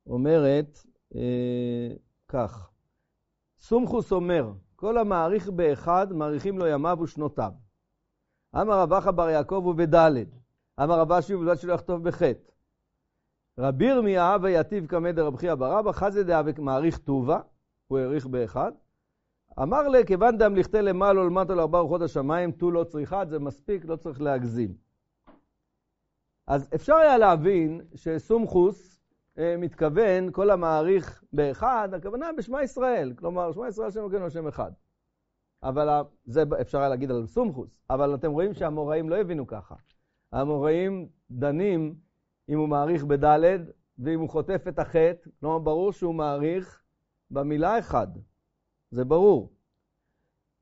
אומרת 0.07 0.83
אה, 1.15 1.89
כך: 2.27 2.71
סומכוס 3.59 4.11
אומר, 4.11 4.51
כל 4.75 4.97
המעריך 4.97 5.49
באחד, 5.49 6.13
מעריכים 6.13 6.57
לו 6.57 6.67
ימיו 6.67 6.97
ושנותיו. 7.03 7.51
אמר 8.55 8.79
רב 8.79 8.93
אחא 8.93 9.11
בר 9.11 9.29
יעקב 9.29 9.63
ובדלת, 9.65 10.27
אמר 10.83 10.99
רב 10.99 11.11
אשי 11.11 11.35
ובלבד 11.35 11.55
שלא 11.55 11.73
יכתוב 11.73 12.03
בחטא. 12.03 12.51
רבי 13.59 13.85
ירמיה 13.85 14.37
ויתיב 14.41 14.85
קמא 14.85 15.11
דרב 15.11 15.35
חייא 15.35 15.55
בר 15.55 15.79
אבא, 15.79 15.91
חזי 15.91 16.23
דאה 16.23 16.41
ומעריך 16.45 16.97
טובה, 16.97 17.39
הוא 17.87 17.97
העריך 17.97 18.27
באחד. 18.27 18.71
אמר 19.61 19.87
לה, 19.87 20.03
כיוון 20.03 20.37
דם 20.37 20.55
לכתה 20.55 20.81
למעלה 20.81 21.21
ולמטה 21.21 21.55
לארבע 21.55 21.79
רוחות 21.79 22.01
השמיים, 22.01 22.51
תו 22.51 22.71
לא 22.71 22.83
צריכה, 22.83 23.25
זה 23.25 23.39
מספיק, 23.39 23.85
לא 23.85 23.95
צריך 23.95 24.21
להגזים. 24.21 24.73
אז 26.47 26.69
אפשר 26.75 26.95
היה 26.95 27.17
להבין 27.17 27.81
שסומכוס 27.95 29.01
אה, 29.37 29.55
מתכוון, 29.57 30.31
כל 30.31 30.49
המעריך 30.49 31.23
באחד, 31.33 31.89
הכוונה 31.93 32.29
בשמע 32.37 32.63
ישראל. 32.63 33.13
כלומר, 33.15 33.51
שמע 33.51 33.67
ישראל 33.67 33.91
שם 33.91 33.99
אלוקינו 33.99 34.25
השם 34.25 34.47
אחד. 34.47 34.71
אבל 35.63 36.03
זה 36.25 36.43
אפשר 36.61 36.79
היה 36.79 36.89
להגיד 36.89 37.11
על 37.11 37.25
סומכוס. 37.25 37.79
אבל 37.89 38.15
אתם 38.15 38.31
רואים 38.31 38.53
שהאמוראים 38.53 39.09
לא 39.09 39.15
הבינו 39.15 39.47
ככה. 39.47 39.75
האמוראים 40.31 41.07
דנים 41.31 41.95
אם 42.49 42.59
הוא 42.59 42.69
מעריך 42.69 43.03
בדלת, 43.03 43.61
ואם 43.99 44.19
הוא 44.19 44.29
חוטף 44.29 44.65
את 44.67 44.79
החטא, 44.79 45.29
כלומר, 45.39 45.59
ברור 45.59 45.91
שהוא 45.91 46.15
מעריך 46.15 46.81
במילה 47.31 47.79
אחד. 47.79 48.07
זה 48.95 49.05
ברור. 49.05 49.49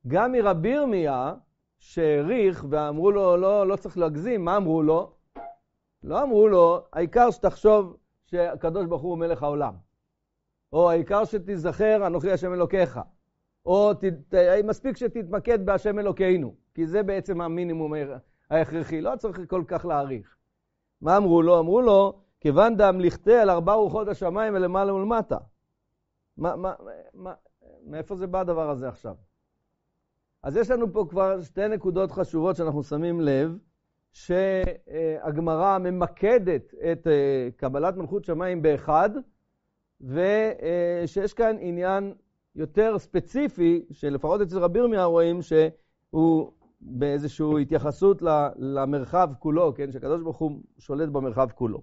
גם 0.08 0.32
מרבי 0.32 0.70
ירמיה, 0.70 1.34
שהעריך 1.80 2.66
ואמרו 2.70 3.12
לו, 3.12 3.38
לא, 3.38 3.68
לא 3.68 3.76
צריך 3.76 3.98
להגזים, 3.98 4.46
מה 4.46 4.58
אמרו 4.58 4.84
לו? 4.84 5.12
לא 6.04 6.24
אמרו 6.24 6.48
לו, 6.48 6.86
העיקר 6.94 7.32
שתחשוב 7.32 7.98
שהקדוש 8.26 8.86
ברוך 8.86 9.02
הוא 9.02 9.18
מלך 9.18 9.44
העולם. 9.44 9.74
או 10.74 10.90
העיקר 10.90 11.26
שתיזכר, 11.26 12.08
אנוכי 12.08 12.32
השם 12.32 12.54
אלוקיך. 12.54 13.00
או 13.66 13.94
ת, 13.94 14.04
ת, 14.30 14.36
מספיק 14.64 14.98
שתתמקד 14.98 15.66
בהשם 15.66 16.00
אלוקינו, 16.00 16.56
כי 16.74 16.88
זה 16.88 17.04
בעצם 17.04 17.42
המינימום 17.42 17.94
ההכרחי, 18.50 19.02
לא 19.02 19.16
צריך 19.16 19.40
כל 19.48 19.64
כך 19.68 19.86
להעריך. 19.86 20.36
מה 21.02 21.18
אמרו 21.18 21.42
לו? 21.42 21.60
אמרו 21.60 21.82
לו, 21.82 22.22
כיוון 22.42 22.78
דם 22.78 23.00
לכתה 23.00 23.42
על 23.42 23.50
ארבע 23.50 23.74
רוחות 23.74 24.08
השמיים 24.08 24.54
ולמעלה 24.54 24.94
ולמטה. 24.94 25.38
מה, 26.38 26.56
מה, 26.56 26.74
מה, 27.14 27.34
מאיפה 27.86 28.16
זה 28.16 28.28
בא 28.28 28.40
הדבר 28.40 28.70
הזה 28.70 28.88
עכשיו? 28.88 29.16
אז 30.44 30.58
יש 30.58 30.72
לנו 30.72 30.94
פה 30.94 31.06
כבר 31.10 31.42
שתי 31.42 31.68
נקודות 31.68 32.12
חשובות 32.12 32.56
שאנחנו 32.56 32.84
שמים 32.84 33.22
לב, 33.22 33.58
שהגמרא 34.12 35.78
ממקדת 35.78 36.74
את 36.92 37.08
אה, 37.08 37.50
קבלת 37.58 37.96
מלכות 37.96 38.26
שמיים 38.26 38.62
באחד, 38.62 39.10
ושיש 40.02 41.34
כאן 41.34 41.56
עניין 41.60 42.14
יותר 42.56 43.00
ספציפי, 43.00 43.86
שלפחות 43.92 44.42
אצל 44.42 44.60
רבי 44.60 44.80
ירמיה 44.80 45.06
רואים 45.06 45.40
שהוא 45.42 46.52
באיזושהי 46.82 47.62
התייחסות 47.62 48.22
למרחב 48.58 49.30
כולו, 49.40 49.74
כן, 49.76 49.92
שהקדוש 49.92 50.22
ברוך 50.22 50.38
הוא 50.38 50.52
שולט 50.78 51.10
במרחב 51.10 51.50
כולו. 51.56 51.82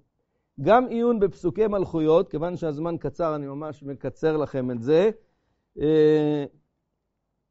גם 0.61 0.87
עיון 0.87 1.21
בפסוקי 1.21 1.66
מלכויות, 1.66 2.28
כיוון 2.28 2.57
שהזמן 2.57 2.97
קצר, 2.97 3.35
אני 3.37 3.47
ממש 3.47 3.83
מקצר 3.83 4.37
לכם 4.37 4.71
את 4.71 4.83
זה. 4.83 5.11
אה, 5.79 6.45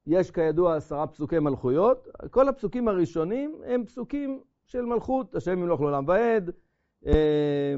יש 0.08 0.32
כידוע 0.32 0.76
עשרה 0.76 1.08
פסוקי 1.08 1.40
מלכויות. 1.40 2.08
כל 2.32 2.48
הפסוקים 2.50 2.88
הראשונים 2.88 3.62
הם 3.66 3.86
פסוקים 3.86 4.42
של 4.66 4.82
מלכות, 4.82 5.36
השם 5.36 5.52
ימלוך 5.52 5.82
לעולם 5.82 6.08
ועד, 6.08 6.52
אה, 7.06 7.76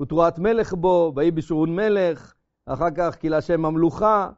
ותרועת 0.00 0.38
מלך 0.38 0.74
בו, 0.74 1.12
ויהי 1.16 1.30
בשורון 1.30 1.76
מלך, 1.76 2.34
אחר 2.66 2.90
כך 2.96 3.16
כי 3.20 3.28
להשם 3.28 3.64
המלוכה, 3.64 4.30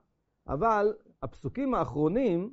אבל 0.48 0.92
הפסוקים 1.22 1.74
האחרונים 1.74 2.50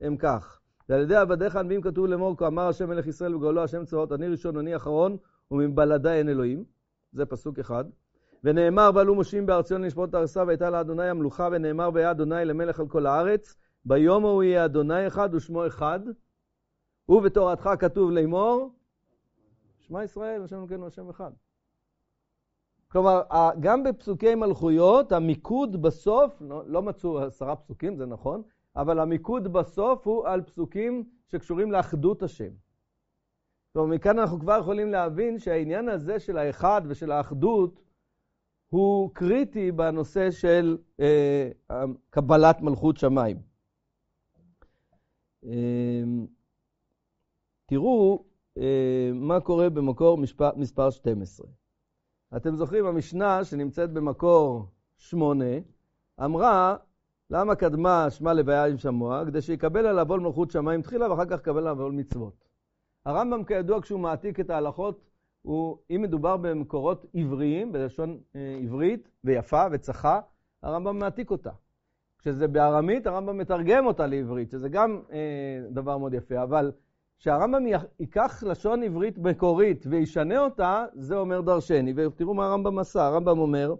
הם 0.00 0.16
כך: 0.16 0.60
ועל 0.88 1.02
ידי 1.02 1.16
עבדיך 1.16 1.56
הנביאים 1.56 1.82
כתוב 1.82 2.06
לאמור, 2.06 2.36
כה 2.36 2.46
אמר 2.46 2.68
השם 2.68 2.88
מלך 2.88 3.06
ישראל 3.06 3.34
וגאולו 3.34 3.62
השם 3.64 3.84
צבאות, 3.84 4.12
אני 4.12 4.28
ראשון 4.28 4.56
אני 4.56 4.76
אחרון, 4.76 5.16
ומבלעדי 5.50 6.12
אין 6.12 6.28
אלוהים. 6.28 6.64
זה 7.12 7.26
פסוק 7.26 7.58
אחד. 7.58 7.84
ונאמר 8.46 8.90
ועלו 8.94 9.14
מושים 9.14 9.46
בארציון 9.46 9.82
לשפוט 9.82 10.10
את 10.10 10.14
ארסה 10.14 10.44
והייתה 10.46 10.70
לאדוני 10.70 11.08
המלוכה, 11.08 11.48
ונאמר 11.52 11.90
והיה 11.94 12.10
אדוני 12.10 12.44
למלך 12.44 12.80
על 12.80 12.88
כל 12.88 13.06
הארץ, 13.06 13.56
ביום 13.84 14.24
ההוא 14.24 14.42
יהיה 14.42 14.64
אדוני 14.64 15.06
אחד 15.06 15.34
ושמו 15.34 15.66
אחד, 15.66 16.00
ובתורתך 17.08 17.70
כתוב 17.78 18.10
לאמור, 18.10 18.70
שמע 19.78 20.04
ישראל, 20.04 20.42
השם 20.42 20.56
אלוקינו 20.56 20.86
השם 20.86 21.08
אחד. 21.08 21.30
כלומר, 22.88 23.22
גם 23.60 23.82
בפסוקי 23.82 24.34
מלכויות, 24.34 25.12
המיקוד 25.12 25.82
בסוף, 25.82 26.40
לא, 26.40 26.62
לא 26.66 26.82
מצאו 26.82 27.18
עשרה 27.18 27.56
פסוקים, 27.56 27.96
זה 27.96 28.06
נכון, 28.06 28.42
אבל 28.76 28.98
המיקוד 28.98 29.52
בסוף 29.52 30.06
הוא 30.06 30.26
על 30.26 30.42
פסוקים 30.42 31.04
שקשורים 31.28 31.72
לאחדות 31.72 32.22
השם. 32.22 32.50
כלומר, 33.72 33.94
מכאן 33.94 34.18
אנחנו 34.18 34.40
כבר 34.40 34.58
יכולים 34.60 34.90
להבין 34.90 35.38
שהעניין 35.38 35.88
הזה 35.88 36.20
של 36.20 36.38
האחד 36.38 36.82
ושל 36.86 37.12
האחדות 37.12 37.85
הוא 38.68 39.10
קריטי 39.14 39.72
בנושא 39.72 40.30
של 40.30 40.78
אה, 41.00 41.50
קבלת 42.10 42.60
מלכות 42.60 42.96
שמיים. 42.96 43.36
אה, 45.44 46.02
תראו 47.66 48.24
אה, 48.58 49.10
מה 49.14 49.40
קורה 49.40 49.70
במקור 49.70 50.18
משפ... 50.18 50.40
מספר 50.56 50.90
12. 50.90 51.46
אתם 52.36 52.56
זוכרים, 52.56 52.86
המשנה 52.86 53.44
שנמצאת 53.44 53.92
במקור 53.92 54.66
8 54.96 55.44
אמרה 56.24 56.76
למה 57.30 57.54
קדמה 57.54 58.10
שמע 58.10 58.34
לוויה 58.34 58.66
עם 58.66 58.78
שמוע? 58.78 59.24
כדי 59.26 59.42
שיקבל 59.42 59.86
עליו 59.86 60.10
עול 60.10 60.20
מלכות 60.20 60.50
שמיים 60.50 60.82
תחילה 60.82 61.10
ואחר 61.10 61.24
כך 61.24 61.40
יקבל 61.40 61.58
עליו 61.58 61.82
עול 61.82 61.92
מצוות. 61.92 62.44
הרמב"ם 63.06 63.44
כידוע 63.44 63.82
כשהוא 63.82 64.00
מעתיק 64.00 64.40
את 64.40 64.50
ההלכות, 64.50 65.00
הוא, 65.46 65.76
אם 65.90 66.02
מדובר 66.02 66.36
במקורות 66.36 67.06
עבריים, 67.14 67.72
בלשון 67.72 68.18
אה, 68.36 68.58
עברית 68.62 69.08
ויפה 69.24 69.64
וצחה, 69.72 70.20
הרמב"ם 70.62 70.98
מעתיק 70.98 71.30
אותה. 71.30 71.50
כשזה 72.18 72.48
בארמית, 72.48 73.06
הרמב"ם 73.06 73.38
מתרגם 73.38 73.86
אותה 73.86 74.06
לעברית, 74.06 74.50
שזה 74.50 74.68
גם 74.68 75.00
אה, 75.12 75.18
דבר 75.70 75.98
מאוד 75.98 76.14
יפה, 76.14 76.42
אבל 76.42 76.72
שהרמב"ם 77.18 77.62
ייקח 78.00 78.42
לשון 78.46 78.82
עברית 78.82 79.18
מקורית 79.18 79.84
וישנה 79.90 80.38
אותה, 80.38 80.84
זה 80.94 81.16
אומר 81.16 81.40
דרשני. 81.40 81.92
ותראו 81.96 82.34
מה 82.34 82.46
הרמב"ם 82.46 82.78
עשה, 82.78 83.06
הרמב"ם 83.06 83.38
אומר, 83.38 83.74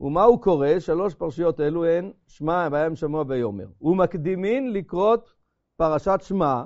ומה 0.00 0.22
הוא 0.24 0.42
קורא? 0.42 0.78
שלוש 0.78 1.14
פרשיות 1.14 1.60
אלו 1.60 1.84
הן 1.84 2.10
שמע, 2.26 2.68
וים 2.72 2.96
שמוע 2.96 3.24
ויאמר. 3.28 3.66
ומקדימין 3.80 4.72
לקרות 4.72 5.34
פרשת 5.76 6.18
שמע, 6.22 6.64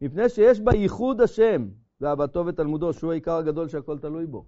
מפני 0.00 0.28
שיש 0.28 0.60
בה 0.60 0.74
ייחוד 0.74 1.20
השם 1.20 1.68
ואהבתו 2.00 2.46
ותלמודו, 2.46 2.92
שהוא 2.92 3.12
העיקר 3.12 3.36
הגדול 3.36 3.68
שהכל 3.68 3.98
תלוי 3.98 4.26
בו. 4.26 4.44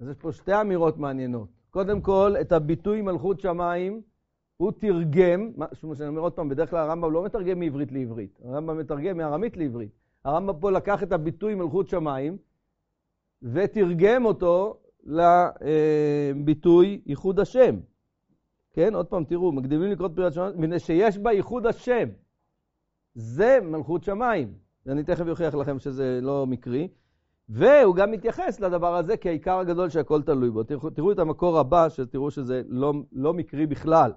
אז 0.00 0.08
יש 0.08 0.16
פה 0.16 0.32
שתי 0.32 0.60
אמירות 0.60 0.96
מעניינות. 0.96 1.48
קודם 1.70 2.00
כל, 2.00 2.34
את 2.40 2.52
הביטוי 2.52 3.02
מלכות 3.02 3.40
שמיים, 3.40 4.02
הוא 4.56 4.72
תרגם, 4.72 5.52
מה 5.56 5.66
שאני 5.94 6.08
אומר 6.08 6.20
עוד 6.20 6.32
פעם, 6.32 6.48
בדרך 6.48 6.70
כלל 6.70 6.78
הרמב"ם 6.78 7.12
לא 7.12 7.24
מתרגם 7.24 7.60
מעברית 7.60 7.92
לעברית, 7.92 8.40
הרמב"ם 8.44 8.78
מתרגם 8.78 9.16
מארמית 9.16 9.56
לעברית, 9.56 9.90
הרמב"ם 10.24 10.60
פה 10.60 10.70
לקח 10.70 11.02
את 11.02 11.12
הביטוי 11.12 11.54
מלכות 11.54 11.88
שמיים 11.88 12.36
ותרגם 13.42 14.24
אותו 14.24 14.76
לביטוי 15.04 17.00
ייחוד 17.06 17.40
השם. 17.40 17.76
כן, 18.72 18.94
עוד 18.94 19.06
פעם, 19.06 19.24
תראו, 19.24 19.52
מקדימים 19.52 19.90
לקרוא 19.90 20.08
את 20.08 20.12
פריאת 20.16 20.32
שמיים, 20.32 20.60
מפני 20.60 20.78
שיש 20.78 21.18
בה 21.18 21.32
ייחוד 21.32 21.66
השם. 21.66 22.08
זה 23.14 23.58
מלכות 23.62 24.04
שמיים. 24.04 24.67
ואני 24.88 25.02
תכף 25.02 25.28
אוכיח 25.28 25.54
לכם 25.54 25.78
שזה 25.78 26.18
לא 26.22 26.46
מקרי. 26.46 26.88
והוא 27.48 27.94
גם 27.94 28.10
מתייחס 28.10 28.60
לדבר 28.60 28.96
הזה 28.96 29.16
כעיקר 29.16 29.58
הגדול 29.58 29.88
שהכל 29.88 30.22
תלוי 30.22 30.50
בו. 30.50 30.62
תראו, 30.62 30.90
תראו 30.90 31.12
את 31.12 31.18
המקור 31.18 31.58
הבא, 31.58 31.88
שתראו 31.88 32.30
שזה 32.30 32.62
לא, 32.68 32.94
לא 33.12 33.34
מקרי 33.34 33.66
בכלל. 33.66 34.12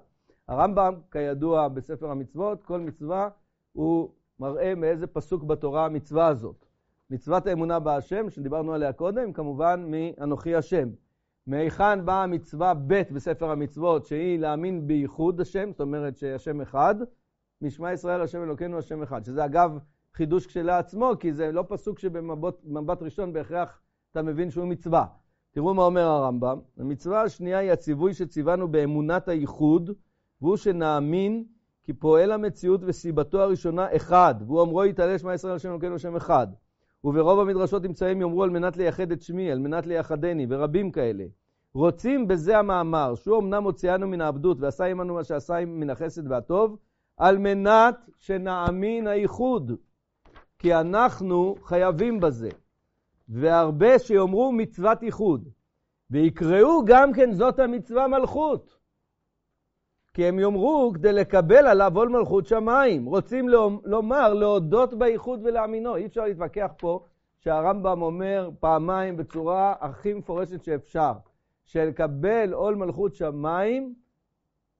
הרמב"ם, 0.48 0.94
כידוע 1.10 1.68
בספר 1.68 2.10
המצוות, 2.10 2.62
כל 2.62 2.80
מצווה 2.80 3.28
הוא 3.72 4.10
מראה 4.40 4.74
מאיזה 4.74 5.06
פסוק 5.06 5.44
בתורה 5.44 5.86
המצווה 5.86 6.26
הזאת. 6.26 6.66
מצוות 7.10 7.46
האמונה 7.46 7.78
בהשם, 7.78 8.30
שדיברנו 8.30 8.74
עליה 8.74 8.92
קודם, 8.92 9.32
כמובן 9.32 9.86
מאנוכי 9.90 10.54
השם. 10.54 10.88
מהיכן 11.46 12.04
באה 12.04 12.26
מצווה 12.26 12.74
ב' 12.74 13.02
בספר 13.12 13.50
המצוות, 13.50 14.06
שהיא 14.06 14.38
להאמין 14.38 14.86
בייחוד 14.86 15.40
השם, 15.40 15.70
זאת 15.72 15.80
אומרת 15.80 16.16
שהשם 16.16 16.60
אחד, 16.60 16.94
משמע 17.62 17.92
ישראל 17.92 18.20
השם 18.20 18.42
אלוקינו 18.42 18.78
השם 18.78 19.02
אחד, 19.02 19.24
שזה 19.24 19.44
אגב 19.44 19.78
חידוש 20.14 20.46
כשלעצמו, 20.46 21.12
כי 21.20 21.32
זה 21.32 21.52
לא 21.52 21.64
פסוק 21.68 21.98
שבמבט 21.98 23.02
ראשון 23.02 23.32
בהכרח 23.32 23.80
אתה 24.10 24.22
מבין 24.22 24.50
שהוא 24.50 24.66
מצווה. 24.66 25.06
תראו 25.52 25.74
מה 25.74 25.84
אומר 25.84 26.02
הרמב"ם, 26.02 26.58
המצווה 26.78 27.22
השנייה 27.22 27.58
היא 27.58 27.72
הציווי 27.72 28.14
שציוונו 28.14 28.68
באמונת 28.68 29.28
הייחוד, 29.28 29.90
והוא 30.42 30.56
שנאמין 30.56 31.44
כי 31.84 31.92
פועל 31.92 32.32
המציאות 32.32 32.80
וסיבתו 32.84 33.40
הראשונה 33.40 33.96
אחד, 33.96 34.34
והוא 34.46 34.62
אמרו 34.62 34.84
יתעלה 34.84 35.18
שמע 35.18 35.34
ישראל 35.34 35.54
השם 35.54 35.70
אלוקינו 35.70 35.94
השם 35.94 36.16
אחד. 36.16 36.46
וברוב 37.04 37.40
המדרשות 37.40 37.82
נמצאים 37.82 38.20
יאמרו 38.20 38.42
על 38.42 38.50
מנת 38.50 38.76
לייחד 38.76 39.12
את 39.12 39.22
שמי, 39.22 39.52
על 39.52 39.58
מנת 39.58 39.86
לייחדני, 39.86 40.46
ורבים 40.48 40.90
כאלה. 40.90 41.24
רוצים 41.74 42.28
בזה 42.28 42.58
המאמר, 42.58 43.14
שהוא 43.14 43.38
אמנם 43.38 43.64
הוציאנו 43.64 44.08
מן 44.08 44.20
העבדות 44.20 44.60
ועשה 44.60 44.84
עמנו 44.84 45.14
מה 45.14 45.24
שעשה 45.24 45.64
מן 45.66 45.90
החסד 45.90 46.30
והטוב, 46.30 46.76
על 47.16 47.38
מנת 47.38 48.10
שנאמין 48.18 49.06
הייחוד. 49.06 49.72
כי 50.62 50.74
אנחנו 50.74 51.54
חייבים 51.62 52.20
בזה. 52.20 52.50
והרבה 53.28 53.98
שיאמרו 53.98 54.52
מצוות 54.52 55.02
ייחוד. 55.02 55.48
ויקראו 56.10 56.84
גם 56.84 57.12
כן 57.12 57.32
זאת 57.32 57.58
המצווה 57.58 58.08
מלכות. 58.08 58.78
כי 60.14 60.24
הם 60.26 60.38
יאמרו 60.38 60.92
כדי 60.94 61.12
לקבל 61.12 61.66
עליו 61.66 61.92
עול 61.94 62.08
מלכות 62.08 62.46
שמיים. 62.46 63.04
רוצים 63.04 63.48
לומר, 63.84 64.34
להודות 64.34 64.94
בייחוד 64.94 65.40
ולאמינו. 65.44 65.96
אי 65.96 66.06
אפשר 66.06 66.24
להתווכח 66.24 66.70
פה 66.78 67.04
שהרמב"ם 67.38 68.02
אומר 68.02 68.50
פעמיים 68.60 69.16
בצורה 69.16 69.74
הכי 69.80 70.14
מפורשת 70.14 70.64
שאפשר, 70.64 71.12
שלקבל 71.64 72.52
עול 72.52 72.74
מלכות 72.74 73.14
שמיים 73.14 73.94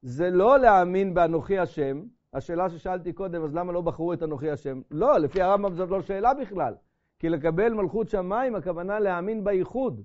זה 0.03 0.31
לא 0.31 0.59
להאמין 0.59 1.15
באנוכי 1.15 1.59
השם. 1.59 2.03
השאלה 2.33 2.71
ששאלתי 2.71 3.13
קודם, 3.13 3.43
אז 3.45 3.55
למה 3.55 3.73
לא 3.73 3.81
בחרו 3.81 4.13
את 4.13 4.23
אנוכי 4.23 4.51
השם? 4.51 4.81
לא, 4.91 5.19
לפי 5.19 5.43
הרמב"ם 5.43 5.75
זאת 5.75 5.91
לא 5.91 6.03
שאלה 6.03 6.35
בכלל. 6.35 6.75
כי 7.19 7.29
לקבל 7.29 7.75
מלכות 7.75 8.09
שמיים, 8.09 8.55
הכוונה 8.55 9.01
להאמין 9.01 9.45
בייחוד. 9.45 10.03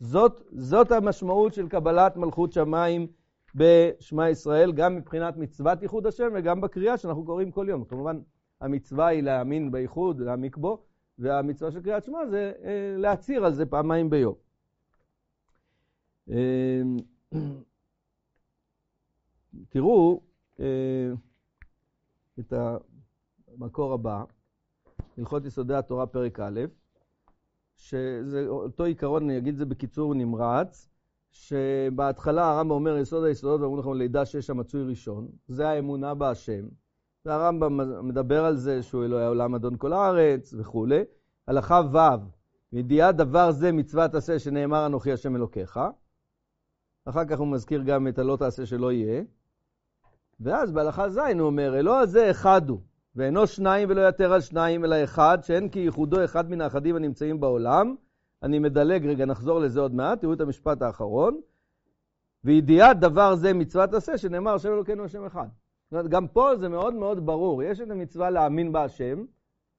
זאת, 0.00 0.42
זאת 0.52 0.92
המשמעות 0.92 1.54
של 1.54 1.68
קבלת 1.68 2.16
מלכות 2.16 2.52
שמיים 2.52 3.06
בשמע 3.54 4.30
ישראל, 4.30 4.72
גם 4.72 4.96
מבחינת 4.96 5.36
מצוות 5.36 5.82
ייחוד 5.82 6.06
השם 6.06 6.28
וגם 6.34 6.60
בקריאה 6.60 6.96
שאנחנו 6.96 7.24
קוראים 7.24 7.50
כל 7.50 7.66
יום. 7.68 7.84
כמובן, 7.84 8.20
המצווה 8.60 9.06
היא 9.06 9.22
להאמין 9.22 9.70
בייחוד, 9.70 10.20
להעמיק 10.20 10.56
בו, 10.56 10.82
והמצווה 11.18 11.70
של 11.70 11.82
קריאת 11.82 12.04
שמע 12.04 12.26
זה 12.26 12.52
אה, 12.64 12.94
להצהיר 12.96 13.44
על 13.44 13.52
זה 13.52 13.66
פעמיים 13.66 14.10
ביום. 14.10 14.34
אה, 16.30 16.82
תראו 19.70 20.20
אה, 20.60 21.10
את 22.38 22.52
המקור 23.48 23.92
הבא, 23.92 24.24
הלכות 25.18 25.44
יסודי 25.44 25.74
התורה 25.74 26.06
פרק 26.06 26.40
א', 26.40 26.60
שזה 27.76 28.46
אותו 28.48 28.84
עיקרון, 28.84 29.22
אני 29.24 29.38
אגיד 29.38 29.52
את 29.52 29.58
זה 29.58 29.66
בקיצור 29.66 30.14
נמרץ, 30.14 30.88
שבהתחלה 31.30 32.50
הרמב"ם 32.50 32.70
אומר 32.70 32.96
יסוד 32.96 33.24
היסודות, 33.24 33.60
ואומרים 33.60 33.80
לכם 33.80 33.92
לידה 33.92 34.24
שיש 34.26 34.50
המצוי 34.50 34.84
ראשון, 34.84 35.28
זה 35.48 35.68
האמונה 35.68 36.14
בהשם. 36.14 36.68
והרמב"ם 37.24 38.08
מדבר 38.08 38.44
על 38.44 38.56
זה 38.56 38.82
שהוא 38.82 39.04
אלוהי 39.04 39.24
העולם 39.24 39.54
אדון 39.54 39.76
כל 39.78 39.92
הארץ 39.92 40.54
וכולי. 40.58 41.04
הלכה 41.46 41.80
ו', 41.92 41.98
ידיעת 42.72 43.16
דבר 43.16 43.50
זה 43.50 43.72
מצוות 43.72 44.14
עשה 44.14 44.38
שנאמר 44.38 44.86
אנוכי 44.86 45.12
השם 45.12 45.36
אלוקיך. 45.36 45.80
אחר 47.04 47.24
כך 47.24 47.38
הוא 47.38 47.48
מזכיר 47.48 47.82
גם 47.82 48.08
את 48.08 48.18
הלא 48.18 48.36
תעשה 48.36 48.66
שלא 48.66 48.92
יהיה. 48.92 49.22
ואז 50.40 50.72
בהלכה 50.72 51.10
ז' 51.10 51.18
הוא 51.18 51.40
אומר, 51.40 51.78
אלוה 51.78 52.00
הזה 52.00 52.30
אחד 52.30 52.68
הוא, 52.68 52.80
ואינו 53.16 53.46
שניים 53.46 53.88
ולא 53.90 54.08
יתר 54.08 54.32
על 54.32 54.40
שניים, 54.40 54.84
אלא 54.84 55.04
אחד, 55.04 55.38
שאין 55.42 55.68
כי 55.68 55.78
ייחודו 55.78 56.24
אחד 56.24 56.50
מן 56.50 56.60
האחדים 56.60 56.96
הנמצאים 56.96 57.40
בעולם, 57.40 57.94
אני 58.42 58.58
מדלג 58.58 59.06
רגע, 59.06 59.24
נחזור 59.24 59.60
לזה 59.60 59.80
עוד 59.80 59.94
מעט, 59.94 60.20
תראו 60.20 60.32
את 60.32 60.40
המשפט 60.40 60.82
האחרון. 60.82 61.40
וידיעת 62.44 63.00
דבר 63.00 63.34
זה 63.34 63.54
מצוות 63.54 63.94
עשה, 63.94 64.18
שנאמר 64.18 64.54
השם 64.54 64.72
אלוקינו 64.72 65.04
השם 65.04 65.24
אחד. 65.24 65.46
זאת 65.84 65.92
אומרת, 65.92 66.08
גם 66.08 66.28
פה 66.28 66.56
זה 66.56 66.68
מאוד 66.68 66.94
מאוד 66.94 67.26
ברור. 67.26 67.62
יש 67.62 67.80
את 67.80 67.90
המצווה 67.90 68.30
להאמין 68.30 68.72
בהשם, 68.72 69.24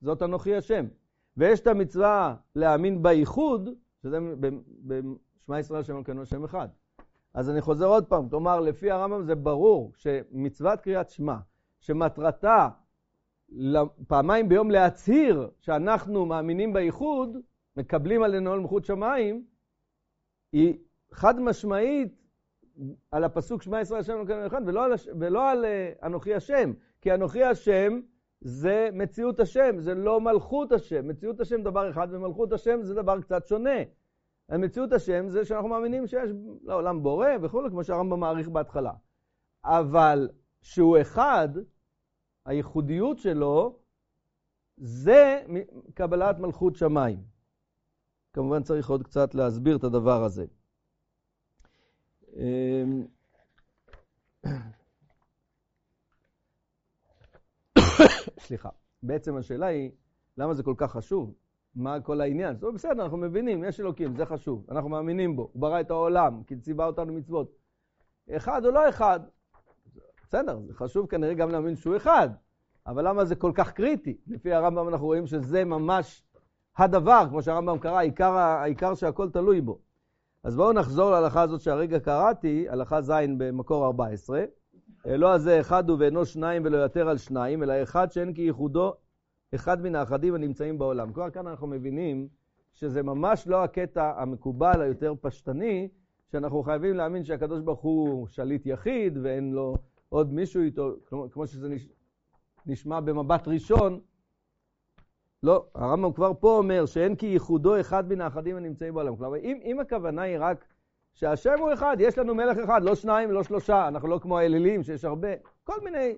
זאת 0.01 0.23
אנוכי 0.23 0.55
השם. 0.55 0.85
ויש 1.37 1.59
את 1.59 1.67
המצווה 1.67 2.35
להאמין 2.55 3.03
בייחוד, 3.03 3.69
שזה 4.03 4.17
בשמע 4.85 5.59
ישראל 5.59 5.79
השם 5.79 5.95
אלוקינו 5.95 6.21
השם 6.21 6.43
אחד. 6.43 6.67
אז 7.33 7.49
אני 7.49 7.61
חוזר 7.61 7.85
עוד 7.85 8.05
פעם, 8.05 8.29
כלומר, 8.29 8.59
לפי 8.59 8.91
הרמב"ם 8.91 9.23
זה 9.23 9.35
ברור 9.35 9.91
שמצוות 9.95 10.81
קריאת 10.81 11.09
שמע, 11.09 11.35
שמטרתה 11.79 12.69
פעמיים 14.07 14.49
ביום 14.49 14.71
להצהיר 14.71 15.49
שאנחנו 15.59 16.25
מאמינים 16.25 16.73
בייחוד, 16.73 17.37
מקבלים 17.77 18.23
עלינו 18.23 18.51
על 18.51 18.59
מלכות 18.59 18.85
שמיים, 18.85 19.45
היא 20.51 20.77
חד 21.11 21.39
משמעית 21.39 22.19
על 23.11 23.23
הפסוק 23.23 23.61
שמע 23.61 23.81
ישראל 23.81 23.99
השם 23.99 24.13
אלוקינו 24.13 24.47
אחד, 24.47 24.61
ולא 24.65 24.83
על, 24.85 24.93
ולא 25.19 25.49
על 25.49 25.65
uh, 25.65 26.05
אנוכי 26.05 26.35
השם, 26.35 26.73
כי 27.01 27.13
אנוכי 27.13 27.43
השם 27.43 27.99
זה 28.41 28.89
מציאות 28.93 29.39
השם, 29.39 29.79
זה 29.79 29.95
לא 29.95 30.21
מלכות 30.21 30.71
השם. 30.71 31.07
מציאות 31.07 31.39
השם 31.39 31.63
דבר 31.63 31.89
אחד, 31.89 32.07
ומלכות 32.11 32.53
השם 32.53 32.83
זה 32.83 32.93
דבר 32.93 33.21
קצת 33.21 33.47
שונה. 33.47 33.79
מציאות 34.57 34.93
השם 34.93 35.29
זה 35.29 35.45
שאנחנו 35.45 35.69
מאמינים 35.69 36.07
שיש 36.07 36.29
לעולם 36.61 37.03
בורא 37.03 37.27
וכו', 37.41 37.69
כמו 37.69 37.83
שהרמב"ם 37.83 38.19
מעריך 38.19 38.47
בהתחלה. 38.47 38.93
אבל 39.65 40.29
שהוא 40.61 40.97
אחד, 41.01 41.49
הייחודיות 42.45 43.17
שלו, 43.17 43.79
זה 44.77 45.43
קבלת 45.93 46.39
מלכות 46.39 46.75
שמיים. 46.75 47.23
כמובן 48.33 48.63
צריך 48.63 48.89
עוד 48.89 49.03
קצת 49.03 49.35
להסביר 49.35 49.77
את 49.77 49.83
הדבר 49.83 50.23
הזה. 50.23 50.45
אמ, 52.33 53.05
סליחה. 58.45 58.69
בעצם 59.03 59.37
השאלה 59.37 59.65
היא, 59.65 59.91
למה 60.37 60.53
זה 60.53 60.63
כל 60.63 60.75
כך 60.77 60.91
חשוב? 60.91 61.33
מה 61.75 62.01
כל 62.01 62.21
העניין? 62.21 62.55
זאת 62.55 62.63
אומרת, 62.63 62.75
בסדר, 62.75 63.03
אנחנו 63.03 63.17
מבינים, 63.17 63.63
יש 63.63 63.79
אלוקים, 63.79 64.15
זה 64.15 64.25
חשוב, 64.25 64.65
אנחנו 64.71 64.89
מאמינים 64.89 65.35
בו, 65.35 65.49
הוא 65.53 65.61
ברא 65.61 65.79
את 65.79 65.91
העולם, 65.91 66.43
כי 66.47 66.55
ציווה 66.55 66.85
אותנו 66.85 67.13
מצוות. 67.13 67.51
אחד 68.31 68.65
או 68.65 68.71
לא 68.71 68.89
אחד, 68.89 69.19
בסדר, 70.23 70.59
זה 70.67 70.73
חשוב 70.73 71.07
כנראה 71.07 71.33
גם 71.33 71.49
להאמין 71.49 71.75
שהוא 71.75 71.95
אחד, 71.95 72.29
אבל 72.87 73.07
למה 73.07 73.25
זה 73.25 73.35
כל 73.35 73.51
כך 73.55 73.71
קריטי? 73.71 74.17
לפי 74.27 74.53
הרמב"ם 74.53 74.87
אנחנו 74.87 75.05
רואים 75.05 75.27
שזה 75.27 75.65
ממש 75.65 76.23
הדבר, 76.77 77.25
כמו 77.29 77.41
שהרמב"ם 77.41 77.79
קרא, 77.79 77.97
העיקר, 77.97 78.33
העיקר 78.37 78.95
שהכל 78.95 79.29
תלוי 79.29 79.61
בו. 79.61 79.79
אז 80.43 80.55
בואו 80.55 80.73
נחזור 80.73 81.11
להלכה 81.11 81.41
הזאת 81.41 81.61
שהרגע 81.61 81.99
קראתי, 81.99 82.69
הלכה 82.69 83.01
ז' 83.01 83.11
במקור 83.37 83.85
14. 83.85 84.43
אלוה 85.05 85.33
הזה 85.33 85.59
אחד 85.59 85.89
הוא 85.89 85.97
ואינו 85.99 86.25
שניים 86.25 86.61
ולא 86.65 86.77
יותר 86.77 87.09
על 87.09 87.17
שניים, 87.17 87.63
אלא 87.63 87.83
אחד 87.83 88.11
שאין 88.11 88.33
כי 88.33 88.41
ייחודו 88.41 88.93
אחד 89.55 89.81
מן 89.81 89.95
האחדים 89.95 90.35
הנמצאים 90.35 90.77
בעולם. 90.77 91.13
כבר 91.13 91.29
כאן 91.29 91.47
אנחנו 91.47 91.67
מבינים 91.67 92.27
שזה 92.73 93.03
ממש 93.03 93.47
לא 93.47 93.63
הקטע 93.63 94.21
המקובל, 94.21 94.81
היותר 94.81 95.13
פשטני, 95.21 95.89
שאנחנו 96.31 96.63
חייבים 96.63 96.95
להאמין 96.95 97.23
שהקדוש 97.23 97.61
ברוך 97.61 97.81
הוא 97.81 98.27
שליט 98.27 98.65
יחיד 98.65 99.17
ואין 99.23 99.51
לו 99.51 99.75
עוד 100.09 100.33
מישהו 100.33 100.61
איתו, 100.61 100.95
כמו 101.31 101.47
שזה 101.47 101.75
נשמע 102.65 102.99
במבט 102.99 103.47
ראשון, 103.47 103.99
לא, 105.43 105.65
הרמב"ם 105.75 106.13
כבר 106.13 106.31
פה 106.39 106.57
אומר 106.57 106.85
שאין 106.85 107.15
כי 107.15 107.25
ייחודו 107.25 107.79
אחד 107.79 108.09
מן 108.09 108.21
האחדים 108.21 108.55
הנמצאים 108.55 108.93
בעולם. 108.93 109.15
כלומר, 109.15 109.37
אם, 109.37 109.59
אם 109.63 109.79
הכוונה 109.79 110.21
היא 110.21 110.37
רק 110.39 110.65
שהשם 111.13 111.59
הוא 111.59 111.73
אחד, 111.73 111.97
יש 111.99 112.17
לנו 112.17 112.35
מלך 112.35 112.57
אחד, 112.57 112.83
לא 112.83 112.95
שניים, 112.95 113.31
לא 113.31 113.43
שלושה, 113.43 113.87
אנחנו 113.87 114.07
לא 114.07 114.19
כמו 114.21 114.37
האלילים 114.37 114.83
שיש 114.83 115.05
הרבה, 115.05 115.29
כל 115.63 115.81
מיני, 115.83 116.17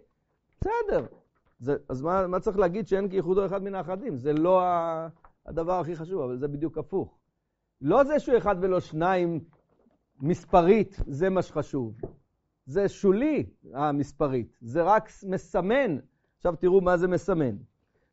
בסדר. 0.62 1.06
זה, 1.62 1.76
אז 1.90 2.02
מה, 2.02 2.28
מה 2.28 2.40
צריך 2.40 2.58
להגיד 2.58 2.88
שאין 2.88 3.10
כייחודו 3.10 3.46
אחד 3.46 3.64
מן 3.64 3.76
האחדים? 3.76 4.16
זה 4.16 4.34
לא 4.34 4.62
הדבר 5.46 5.80
הכי 5.80 5.96
חשוב, 5.96 6.22
אבל 6.22 6.38
זה 6.38 6.48
בדיוק 6.48 6.78
הפוך. 6.78 7.18
לא 7.82 8.04
זה 8.04 8.20
שהוא 8.20 8.38
אחד 8.38 8.56
ולא 8.62 8.80
שניים 8.80 9.40
מספרית, 10.22 10.98
זה 11.08 11.30
מה 11.30 11.42
שחשוב. 11.42 11.98
זה 12.66 12.90
שולי, 12.90 13.46
המספרית. 13.74 14.58
זה 14.62 14.84
רק 14.84 15.10
מסמן. 15.24 15.98
עכשיו 16.38 16.56
תראו 16.56 16.82
מה 16.82 16.98
זה 16.98 17.08
מסמן. 17.08 17.56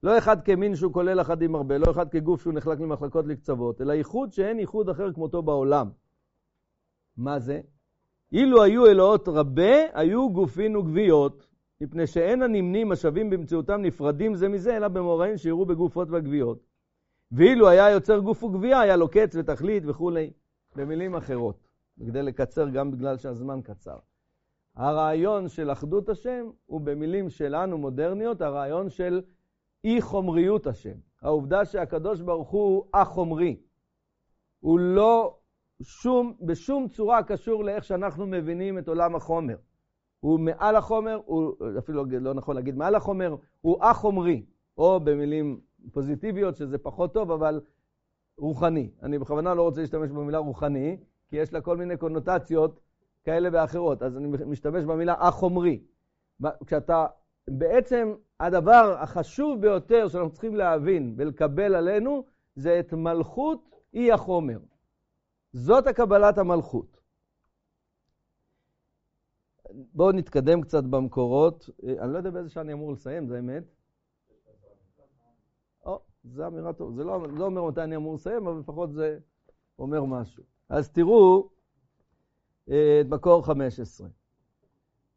לא 0.03 0.19
אחד 0.19 0.45
כמין 0.45 0.77
שהוא 0.77 0.93
כולל 0.93 1.21
אחדים 1.21 1.55
הרבה, 1.55 1.79
לא 1.79 1.91
אחד 1.91 2.09
כגוף 2.09 2.43
שהוא 2.43 2.55
נחלק 2.55 2.81
למחלקות 2.81 3.27
לקצוות, 3.27 3.81
אלא 3.81 3.93
ייחוד 3.93 4.33
שאין 4.33 4.59
ייחוד 4.59 4.89
אחר 4.89 5.13
כמותו 5.13 5.43
בעולם. 5.43 5.91
מה 7.17 7.39
זה? 7.39 7.61
אילו 8.33 8.63
היו 8.63 8.87
אלוהות 8.87 9.29
רבה, 9.29 9.75
היו 9.93 10.33
גופין 10.33 10.77
וגוויות, 10.77 11.48
מפני 11.81 12.07
שאין 12.07 12.43
הנמנים 12.43 12.93
השווים 12.93 13.31
במציאותם 13.31 13.83
נפרדים 13.83 14.35
זה 14.35 14.49
מזה, 14.49 14.77
אלא 14.77 14.89
במוראים 14.89 15.37
שיראו 15.37 15.67
בגופות 15.67 16.11
והגוויות. 16.11 16.59
ואילו 17.33 17.69
היה 17.69 17.91
יוצר 17.91 18.19
גוף 18.19 18.45
וגבייה, 18.45 18.81
היה 18.81 18.97
לו 18.97 19.09
קץ 19.09 19.35
ותכלית 19.37 19.83
וכולי, 19.87 20.31
במילים 20.77 21.15
אחרות, 21.15 21.69
כדי 22.07 22.23
לקצר 22.23 22.69
גם 22.69 22.91
בגלל 22.91 23.17
שהזמן 23.17 23.61
קצר. 23.63 23.99
הרעיון 24.77 25.49
של 25.49 25.73
אחדות 25.73 26.09
השם 26.09 26.51
הוא 26.67 26.81
במילים 26.81 27.31
שלנו 27.31 27.79
מודרניות, 27.79 28.41
הרעיון 28.41 28.91
של 28.91 29.23
אי 29.85 30.01
חומריות 30.01 30.67
השם. 30.67 30.95
העובדה 31.23 31.65
שהקדוש 31.65 32.21
ברוך 32.21 32.51
הוא 32.51 32.85
א-חומרי. 32.93 33.57
הוא 34.61 34.79
לא 34.79 35.39
שום, 35.83 36.37
בשום 36.41 36.89
צורה 36.89 37.23
קשור 37.23 37.65
לאיך 37.65 37.85
שאנחנו 37.85 38.27
מבינים 38.27 38.79
את 38.79 38.89
עולם 38.89 39.17
החומר. 39.17 39.57
הוא 40.21 40.41
מעל 40.41 40.77
החומר, 40.77 41.21
הוא 41.25 41.55
אפילו 41.79 42.05
לא 42.05 42.35
נכון 42.35 42.57
להגיד 42.57 42.77
מעל 42.77 42.95
החומר, 42.95 43.37
הוא 43.61 43.77
א-חומרי, 43.81 44.45
או 44.79 45.01
במילים 45.01 45.61
פוזיטיביות, 45.93 46.57
שזה 46.57 46.79
פחות 46.79 47.15
טוב, 47.15 47.31
אבל 47.31 47.61
רוחני. 48.39 48.91
אני 49.03 49.19
בכוונה 49.19 49.55
לא 49.55 49.63
רוצה 49.63 49.81
להשתמש 49.81 50.11
במילה 50.11 50.39
רוחני, 50.39 50.97
כי 51.29 51.37
יש 51.37 51.53
לה 51.53 51.61
כל 51.61 51.77
מיני 51.77 51.97
קונוטציות 51.97 52.81
כאלה 53.25 53.49
ואחרות, 53.53 54.03
אז 54.03 54.17
אני 54.17 54.29
משתמש 54.47 54.85
במילה 54.85 55.15
א-חומרי. 55.19 55.83
כשאתה, 56.67 57.07
בעצם 57.49 58.15
הדבר 58.41 58.97
החשוב 58.99 59.61
ביותר 59.61 60.09
שאנחנו 60.09 60.31
צריכים 60.31 60.57
להבין 60.57 61.15
ולקבל 61.17 61.75
עלינו, 61.75 62.25
זה 62.57 62.81
את 62.81 62.93
מלכות 62.93 63.71
אי 63.95 64.13
החומר. 64.13 64.59
זאת 65.53 65.87
הקבלת 65.87 66.39
המלכות. 66.39 66.98
בואו 69.71 70.13
נתקדם 70.13 70.63
קצת 70.63 70.85
במקורות. 70.85 71.71
אני 71.99 72.13
לא 72.13 72.19
יודע 72.19 72.31
באיזה 72.31 72.49
שעה 72.49 72.63
אני 72.63 72.73
אמור 72.73 72.93
לסיים, 72.93 73.27
זה 73.27 73.39
אמת. 73.39 73.63
או, 75.87 76.01
זה 76.25 76.47
אמירה 76.47 76.73
טובה. 76.73 76.97
זה 76.97 77.05
לא, 77.05 77.29
לא 77.29 77.45
אומר 77.45 77.65
מתי 77.65 77.83
אני 77.83 77.97
אמור 77.97 78.15
לסיים, 78.15 78.47
אבל 78.47 78.59
לפחות 78.59 78.93
זה 78.93 79.19
אומר 79.79 80.05
משהו. 80.05 80.45
אז 80.69 80.91
תראו 80.91 81.49
אה, 82.71 83.01
את 83.01 83.07
מקור 83.07 83.47
15. 83.47 84.09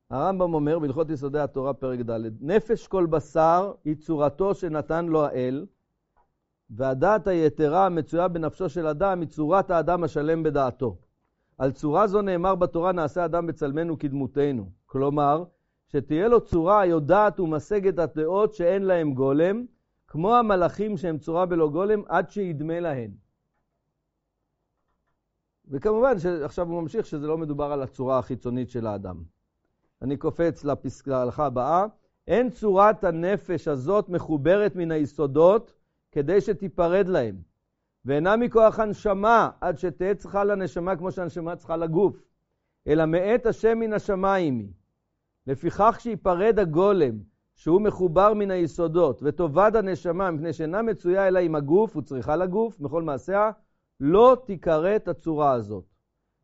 הרמב"ם 0.10 0.54
אומר 0.54 0.80
בהלכות 0.80 1.10
יסודי 1.10 1.40
התורה 1.40 1.74
פרק 1.74 2.00
ד' 2.00 2.20
נפש 2.42 2.88
כל 2.88 3.06
בשר 3.06 3.74
היא 3.86 3.96
צורתו 3.96 4.54
שנתן 4.54 5.06
לו 5.06 5.26
האל, 5.26 5.66
והדעת 6.70 7.28
היתרה 7.28 7.86
המצויה 7.86 8.28
בנפשו 8.28 8.70
של 8.70 8.88
אדם 8.88 9.20
היא 9.20 9.30
צורת 9.30 9.72
האדם 9.72 10.04
השלם 10.04 10.44
בדעתו. 10.44 10.98
על 11.62 11.72
צורה 11.72 12.08
זו 12.08 12.22
נאמר 12.22 12.56
בתורה 12.56 12.92
נעשה 12.92 13.26
אדם 13.26 13.48
בצלמנו 13.48 14.00
כדמותנו. 14.00 14.72
כלומר, 14.86 15.44
שתהיה 15.88 16.28
לו 16.28 16.42
צורה 16.42 16.82
היודעת 16.82 17.40
ומשגת 17.40 18.00
הדעות 18.00 18.54
שאין 18.54 18.84
להם 18.84 19.14
גולם, 19.14 19.66
כמו 20.08 20.36
המלאכים 20.36 20.98
שהם 20.98 21.18
צורה 21.18 21.46
בלא 21.46 21.70
גולם, 21.70 22.02
עד 22.08 22.30
שידמה 22.30 22.80
להן. 22.80 23.12
וכמובן 25.68 26.20
שעכשיו 26.20 26.68
הוא 26.68 26.82
ממשיך 26.82 27.06
שזה 27.06 27.28
לא 27.28 27.38
מדובר 27.38 27.72
על 27.72 27.82
הצורה 27.82 28.20
החיצונית 28.20 28.70
של 28.70 28.88
האדם. 28.88 29.24
אני 30.02 30.18
קופץ 30.18 30.66
להלכה 31.08 31.46
הבאה. 31.46 31.86
אין 32.28 32.50
צורת 32.50 33.04
הנפש 33.04 33.68
הזאת 33.68 34.10
מחוברת 34.10 34.76
מן 34.76 34.92
היסודות 34.92 35.74
כדי 36.12 36.42
שתיפרד 36.42 37.08
להם. 37.08 37.51
ואינה 38.06 38.38
מכוח 38.38 38.80
הנשמה, 38.80 39.50
עד 39.62 39.78
שתהא 39.78 40.14
צריכה 40.14 40.44
לנשמה 40.44 40.96
כמו 40.96 41.12
שהנשמה 41.12 41.56
צריכה 41.56 41.78
לגוף, 41.78 42.24
אלא 42.88 43.06
מאת 43.06 43.46
השם 43.46 43.80
מן 43.80 43.94
השמיים 43.94 44.60
היא. 44.60 44.70
לפיכך 45.48 45.98
שיפרד 46.00 46.60
הגולם, 46.60 47.14
שהוא 47.56 47.82
מחובר 47.82 48.34
מן 48.34 48.52
היסודות, 48.52 49.20
ותאבד 49.24 49.72
הנשמה, 49.76 50.32
מפני 50.32 50.54
שאינה 50.54 50.82
מצויה 50.82 51.28
אלא 51.28 51.40
עם 51.40 51.56
הגוף, 51.56 51.98
וצריכה 51.98 52.36
לגוף, 52.36 52.80
בכל 52.80 53.04
מעשיה, 53.04 53.52
לא 54.00 54.38
תיכרת 54.46 55.08
הצורה 55.08 55.52
הזאת. 55.52 55.84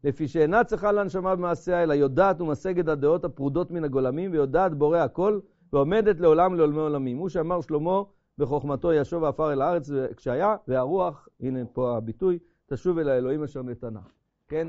לפי 0.04 0.28
שאינה 0.28 0.64
צריכה 0.64 0.92
לנשמה 0.92 1.36
במעשיה, 1.36 1.84
אלא 1.84 1.94
יודעת 1.94 2.42
ומשגת 2.42 2.88
הדעות 2.88 3.26
הפרודות 3.26 3.72
מן 3.72 3.84
הגולמים, 3.84 4.32
ויודעת 4.32 4.74
בורא 4.74 4.98
הכל, 4.98 5.40
ועומדת 5.74 6.20
לעולם 6.20 6.56
לעולמי 6.56 6.80
עולמים. 6.80 7.18
הוא 7.18 7.30
שאמר 7.30 7.62
שלמה 7.62 8.02
בחוכמתו 8.38 8.94
ישוב 8.94 9.24
עפר 9.24 9.54
אל 9.54 9.62
הארץ 9.62 9.90
כשהיה, 10.18 10.56
והרוח, 10.68 11.28
הנה 11.40 11.66
פה 11.74 11.98
הביטוי, 11.98 12.40
תשוב 12.66 12.98
אל 12.98 13.10
האלוהים 13.10 13.44
אשר 13.44 13.64
נתנה. 13.64 14.02
כן, 14.48 14.68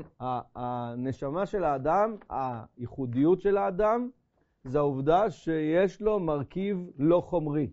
הנשמה 0.55 1.45
של 1.45 1.63
האדם, 1.63 2.15
הייחודיות 2.29 3.41
של 3.41 3.57
האדם, 3.57 4.09
זה 4.63 4.77
העובדה 4.77 5.31
שיש 5.31 6.01
לו 6.01 6.19
מרכיב 6.19 6.91
לא 6.97 7.21
חומרי. 7.21 7.71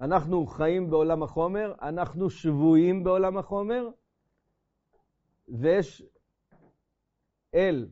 אנחנו 0.00 0.46
חיים 0.46 0.90
בעולם 0.90 1.22
החומר, 1.22 1.74
אנחנו 1.82 2.30
שבויים 2.30 3.04
בעולם 3.04 3.38
החומר, 3.38 3.88
ויש 5.48 6.02
אל 7.54 7.88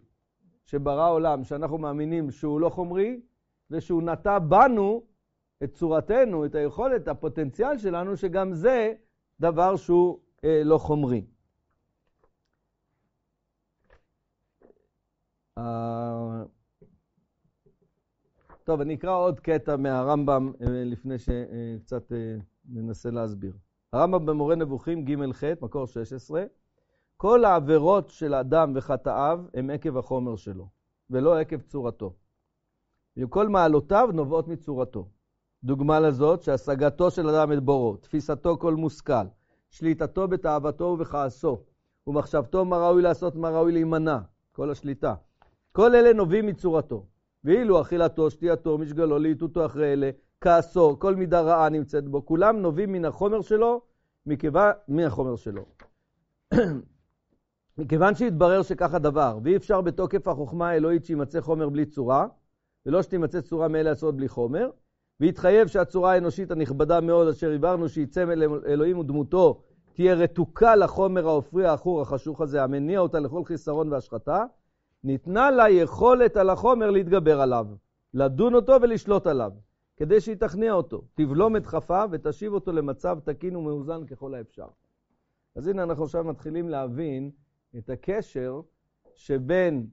שברא 0.64 1.10
עולם, 1.10 1.44
שאנחנו 1.44 1.78
מאמינים 1.78 2.30
שהוא 2.30 2.60
לא 2.60 2.68
חומרי, 2.68 3.20
ושהוא 3.70 4.02
נטע 4.02 4.38
בנו 4.38 5.02
את 5.62 5.72
צורתנו, 5.74 6.44
את 6.44 6.54
היכולת, 6.54 7.08
הפוטנציאל 7.08 7.78
שלנו, 7.78 8.16
שגם 8.16 8.52
זה 8.52 8.94
דבר 9.40 9.76
שהוא 9.76 10.18
אה, 10.44 10.62
לא 10.64 10.78
חומרי. 10.78 11.26
אה, 15.58 16.42
טוב, 18.64 18.80
אני 18.80 18.94
אקרא 18.94 19.16
עוד 19.16 19.40
קטע 19.40 19.76
מהרמב"ם 19.76 20.52
אה, 20.60 20.66
לפני 20.84 21.18
שקצת 21.18 22.12
אה, 22.12 22.36
ננסה 22.68 23.10
להסביר. 23.10 23.52
הרמב"ם 23.92 24.26
במורה 24.26 24.54
נבוכים 24.54 25.04
ג'-ח', 25.04 25.44
מקור 25.62 25.86
16, 25.86 26.44
כל 27.16 27.44
העבירות 27.44 28.10
של 28.10 28.34
אדם 28.34 28.72
וחטאיו 28.76 29.44
הם 29.54 29.70
עקב 29.70 29.96
החומר 29.96 30.36
שלו, 30.36 30.68
ולא 31.10 31.38
עקב 31.38 31.60
צורתו. 31.60 32.14
וכל 33.16 33.48
מעלותיו 33.48 34.08
נובעות 34.12 34.48
מצורתו. 34.48 35.08
דוגמה 35.64 36.00
לזאת, 36.00 36.42
שהשגתו 36.42 37.10
של 37.10 37.28
אדם 37.28 37.52
את 37.52 37.62
בורו, 37.62 37.96
תפיסתו 37.96 38.58
כל 38.58 38.74
מושכל, 38.74 39.26
שליטתו 39.70 40.28
בתאוותו 40.28 40.84
ובכעסו, 40.84 41.60
ומחשבתו 42.06 42.64
מה 42.64 42.78
ראוי 42.78 43.02
לעשות, 43.02 43.36
מה 43.36 43.50
ראוי 43.50 43.72
להימנע, 43.72 44.18
כל 44.52 44.70
השליטה. 44.70 45.14
כל 45.72 45.94
אלה 45.94 46.12
נובעים 46.12 46.46
מצורתו. 46.46 47.06
ואילו 47.44 47.80
אכילתו, 47.80 48.30
שתייתו, 48.30 48.78
משגלו, 48.78 49.18
להיטותו 49.18 49.66
אחרי 49.66 49.92
אלה, 49.92 50.10
כעסו, 50.40 50.96
כל 50.98 51.14
מידה 51.14 51.40
רעה 51.40 51.68
נמצאת 51.68 52.08
בו, 52.08 52.26
כולם 52.26 52.56
נובעים 52.56 52.92
מן 52.92 53.04
החומר 53.04 53.40
שלו, 53.40 53.80
מכיוון, 54.26 54.72
מהחומר 54.88 55.36
שלו. 55.36 55.64
מכיוון 57.78 58.14
שהתברר 58.14 58.62
שכך 58.62 58.94
הדבר, 58.94 59.38
ואי 59.42 59.56
אפשר 59.56 59.80
בתוקף 59.80 60.28
החוכמה 60.28 60.68
האלוהית 60.68 61.04
שימצא 61.04 61.40
חומר 61.40 61.68
בלי 61.68 61.86
צורה, 61.86 62.26
ולא 62.86 63.02
שתימצא 63.02 63.40
צורה 63.40 63.68
מאלה 63.68 63.90
הצורות 63.90 64.16
בלי 64.16 64.28
חומר, 64.28 64.70
והתחייב 65.20 65.68
שהצורה 65.68 66.12
האנושית 66.12 66.50
הנכבדה 66.50 67.00
מאוד 67.00 67.28
אשר 67.28 67.52
הבהרנו 67.52 67.88
שיצא 67.88 68.24
מאלוהים 68.24 68.98
ודמותו 68.98 69.62
תהיה 69.92 70.14
רתוקה 70.14 70.76
לחומר 70.76 71.26
העופרי 71.28 71.66
העכור 71.66 72.02
החשוך 72.02 72.40
הזה, 72.40 72.62
המניע 72.62 73.00
אותה 73.00 73.20
לכל 73.20 73.44
חיסרון 73.44 73.92
והשחתה, 73.92 74.44
ניתנה 75.04 75.50
לה 75.50 75.70
יכולת 75.70 76.36
על 76.36 76.50
החומר 76.50 76.90
להתגבר 76.90 77.40
עליו, 77.40 77.66
לדון 78.14 78.54
אותו 78.54 78.72
ולשלוט 78.82 79.26
עליו, 79.26 79.52
כדי 79.96 80.20
שהיא 80.20 80.36
תכניע 80.36 80.72
אותו, 80.72 81.02
תבלום 81.14 81.56
את 81.56 81.66
כפיו 81.66 82.08
ותשיב 82.12 82.52
אותו 82.52 82.72
למצב 82.72 83.18
תקין 83.24 83.56
ומאוזן 83.56 84.06
ככל 84.06 84.34
האפשר. 84.34 84.68
אז 85.56 85.68
הנה 85.68 85.82
אנחנו 85.82 86.04
עכשיו 86.04 86.24
מתחילים 86.24 86.68
להבין 86.68 87.30
את 87.78 87.90
הקשר 87.90 88.60
שבין 89.14 89.86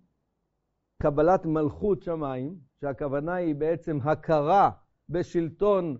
קבלת 1.01 1.45
מלכות 1.45 2.03
שמיים, 2.03 2.55
שהכוונה 2.81 3.33
היא 3.33 3.55
בעצם 3.55 3.97
הכרה 4.03 4.71
בשלטון 5.11 5.97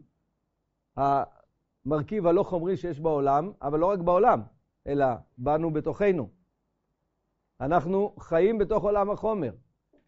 המרכיב 0.97 2.28
הלא 2.28 2.43
חומרי 2.43 2.78
שיש 2.78 3.00
בעולם, 3.00 3.52
אבל 3.62 3.80
לא 3.80 3.86
רק 3.86 4.00
בעולם, 4.00 4.41
אלא 4.88 5.06
בנו 5.38 5.74
בתוכנו. 5.74 6.30
אנחנו 7.62 8.15
חיים 8.19 8.58
בתוך 8.58 8.84
עולם 8.84 9.12
החומר. 9.12 9.52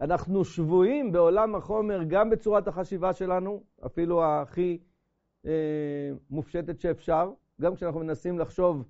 אנחנו 0.02 0.46
שבויים 0.46 1.12
בעולם 1.12 1.56
החומר 1.56 2.04
גם 2.08 2.30
בצורת 2.30 2.68
החשיבה 2.68 3.14
שלנו, 3.14 3.64
אפילו 3.86 4.24
הכי 4.24 4.80
אה, 5.46 6.12
מופשטת 6.30 6.80
שאפשר, 6.80 7.32
גם 7.62 7.76
כשאנחנו 7.76 8.00
מנסים 8.00 8.40
לחשוב, 8.40 8.84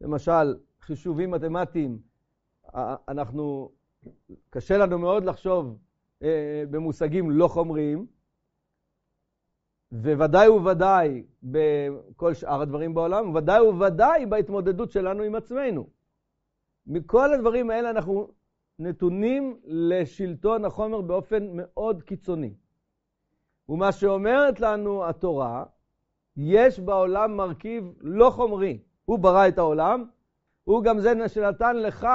למשל, 0.00 0.56
חישובים 0.80 1.30
מתמטיים, 1.30 1.98
אנחנו, 3.08 3.70
קשה 4.50 4.78
לנו 4.78 4.98
מאוד 4.98 5.24
לחשוב 5.24 5.78
אה, 6.22 6.64
במושגים 6.70 7.30
לא 7.30 7.48
חומריים, 7.48 8.06
וודאי 10.02 10.48
וודאי 10.48 11.22
בכל 11.42 12.34
שאר 12.34 12.60
הדברים 12.62 12.94
בעולם, 12.94 13.30
וודאי 13.30 13.60
וודאי 13.60 14.26
בהתמודדות 14.26 14.90
שלנו 14.90 15.22
עם 15.22 15.34
עצמנו. 15.34 15.86
מכל 16.86 17.32
הדברים 17.32 17.70
האלה 17.70 17.90
אנחנו 17.90 18.28
נתונים 18.78 19.60
לשלטון 19.64 20.64
החומר 20.64 21.00
באופן 21.00 21.46
מאוד 21.52 22.02
קיצוני. 22.02 22.54
ומה 23.68 23.92
שאומרת 23.92 24.60
לנו 24.60 25.08
התורה, 25.08 25.64
יש 26.36 26.80
בעולם 26.80 27.36
מרכיב 27.36 27.92
לא 28.00 28.30
חומרי. 28.30 28.78
הוא 29.04 29.18
ברא 29.18 29.48
את 29.48 29.58
העולם, 29.58 30.04
הוא 30.64 30.84
גם 30.84 30.98
זה 30.98 31.28
שנתן 31.28 31.76
לך 31.76 32.06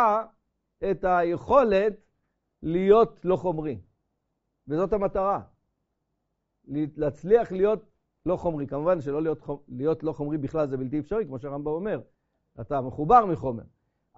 את 0.91 1.03
היכולת 1.03 1.93
להיות 2.63 3.19
לא 3.23 3.35
חומרי. 3.35 3.79
וזאת 4.67 4.93
המטרה. 4.93 5.41
להצליח 6.67 7.51
להיות 7.51 7.89
לא 8.25 8.35
חומרי. 8.35 8.67
כמובן 8.67 9.01
שלא 9.01 9.21
להיות, 9.21 9.39
להיות 9.67 10.03
לא 10.03 10.13
חומרי 10.13 10.37
בכלל 10.37 10.67
זה 10.67 10.77
בלתי 10.77 10.99
אפשרי, 10.99 11.25
כמו 11.25 11.39
שהרמב"ם 11.39 11.71
אומר. 11.71 12.01
אתה 12.61 12.81
מחובר 12.81 13.25
מחומר. 13.25 13.63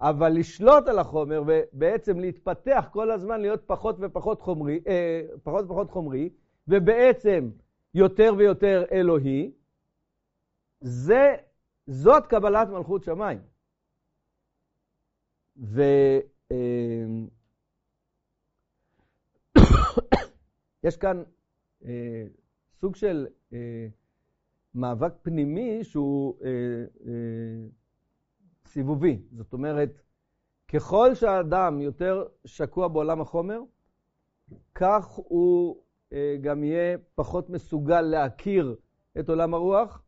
אבל 0.02 0.28
לשלוט 0.28 0.88
על 0.88 0.98
החומר 0.98 1.42
ובעצם 1.46 2.18
להתפתח 2.18 2.88
כל 2.92 3.10
הזמן 3.10 3.40
להיות 3.40 3.62
פחות 3.66 3.96
ופחות 4.00 4.40
חומרי, 4.40 4.80
אה, 4.86 5.22
פחות 5.42 5.64
ופחות 5.64 5.90
חומרי, 5.90 6.30
ובעצם 6.68 7.50
יותר 7.94 8.34
ויותר 8.38 8.84
אלוהי, 8.92 9.52
זה, 10.80 11.36
זאת 11.86 12.26
קבלת 12.26 12.68
מלכות 12.68 13.04
שמיים. 13.04 13.38
ויש 15.56 16.22
אה, 20.84 20.90
כאן 21.00 21.22
אה, 21.84 22.24
סוג 22.80 22.96
של 22.96 23.26
אה, 23.52 23.86
מאבק 24.74 25.12
פנימי 25.22 25.84
שהוא 25.84 26.36
אה, 26.44 26.48
אה, 27.06 27.66
סיבובי. 28.66 29.22
זאת 29.32 29.52
אומרת, 29.52 30.02
ככל 30.68 31.14
שהאדם 31.14 31.80
יותר 31.80 32.26
שקוע 32.44 32.88
בעולם 32.88 33.20
החומר, 33.20 33.60
כך 34.74 35.06
הוא 35.06 35.82
אה, 36.12 36.36
גם 36.40 36.64
יהיה 36.64 36.98
פחות 37.14 37.50
מסוגל 37.50 38.00
להכיר 38.00 38.76
את 39.18 39.28
עולם 39.28 39.54
הרוח, 39.54 40.02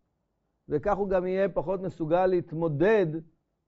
וכך 0.68 0.96
הוא 0.96 1.08
גם 1.08 1.26
יהיה 1.26 1.48
פחות 1.48 1.80
מסוגל 1.80 2.26
להתמודד 2.26 3.06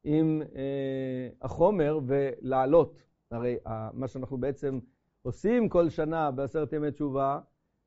עם 0.05 0.43
אה, 0.55 1.29
החומר 1.43 2.01
ולעלות. 2.07 3.03
הרי 3.31 3.57
אה, 3.67 3.91
מה 3.93 4.09
שאנחנו 4.09 4.39
בעצם 4.39 4.79
עושים 5.23 5.69
כל 5.69 5.89
שנה 5.89 6.31
בעשרת 6.31 6.73
ימי 6.73 6.91
תשובה, 6.91 7.41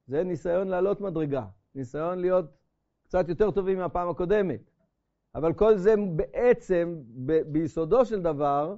זה 0.09 0.23
ניסיון 0.23 0.67
לעלות 0.67 1.01
מדרגה, 1.01 1.45
ניסיון 1.75 2.19
להיות 2.19 2.45
קצת 3.03 3.29
יותר 3.29 3.51
טובים 3.51 3.77
מהפעם 3.77 4.09
הקודמת. 4.09 4.71
אבל 5.35 5.53
כל 5.53 5.77
זה 5.77 5.95
בעצם, 6.15 7.01
ב- 7.25 7.41
ביסודו 7.51 8.05
של 8.05 8.21
דבר, 8.21 8.75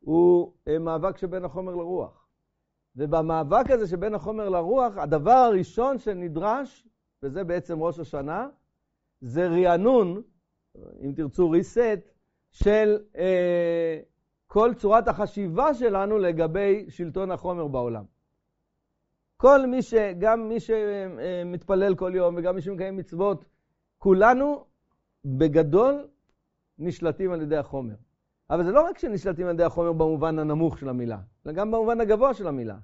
הוא 0.00 0.52
אה, 0.68 0.78
מאבק 0.78 1.16
שבין 1.16 1.44
החומר 1.44 1.74
לרוח. 1.74 2.26
ובמאבק 2.96 3.70
הזה 3.70 3.86
שבין 3.86 4.14
החומר 4.14 4.48
לרוח, 4.48 4.96
הדבר 4.96 5.30
הראשון 5.30 5.98
שנדרש, 5.98 6.88
וזה 7.22 7.44
בעצם 7.44 7.82
ראש 7.82 7.98
השנה, 7.98 8.48
זה 9.20 9.48
רענון, 9.48 10.22
אם 11.04 11.12
תרצו 11.16 11.52
reset, 11.54 12.00
של 12.50 12.98
אה, 13.16 14.00
כל 14.46 14.74
צורת 14.74 15.08
החשיבה 15.08 15.74
שלנו 15.74 16.18
לגבי 16.18 16.86
שלטון 16.88 17.30
החומר 17.30 17.66
בעולם. 17.66 18.04
כל 19.42 19.66
מי 19.66 19.82
ש... 19.82 19.94
גם 19.94 20.48
מי 20.48 20.56
שמתפלל 20.60 21.94
כל 21.94 22.12
יום 22.14 22.34
וגם 22.38 22.54
מי 22.54 22.60
שמקיים 22.60 22.96
מצוות, 22.96 23.44
כולנו 23.98 24.64
בגדול 25.24 26.06
נשלטים 26.78 27.32
על 27.32 27.42
ידי 27.42 27.56
החומר. 27.56 27.94
אבל 28.50 28.64
זה 28.64 28.72
לא 28.72 28.82
רק 28.82 28.98
שנשלטים 28.98 29.46
על 29.46 29.54
ידי 29.54 29.62
החומר 29.62 29.92
במובן 29.92 30.38
הנמוך 30.38 30.78
של 30.78 30.88
המילה, 30.88 31.18
אלא 31.46 31.52
גם 31.52 31.70
במובן 31.70 32.00
הגבוה 32.00 32.34
של 32.34 32.46
המילה. 32.46 32.76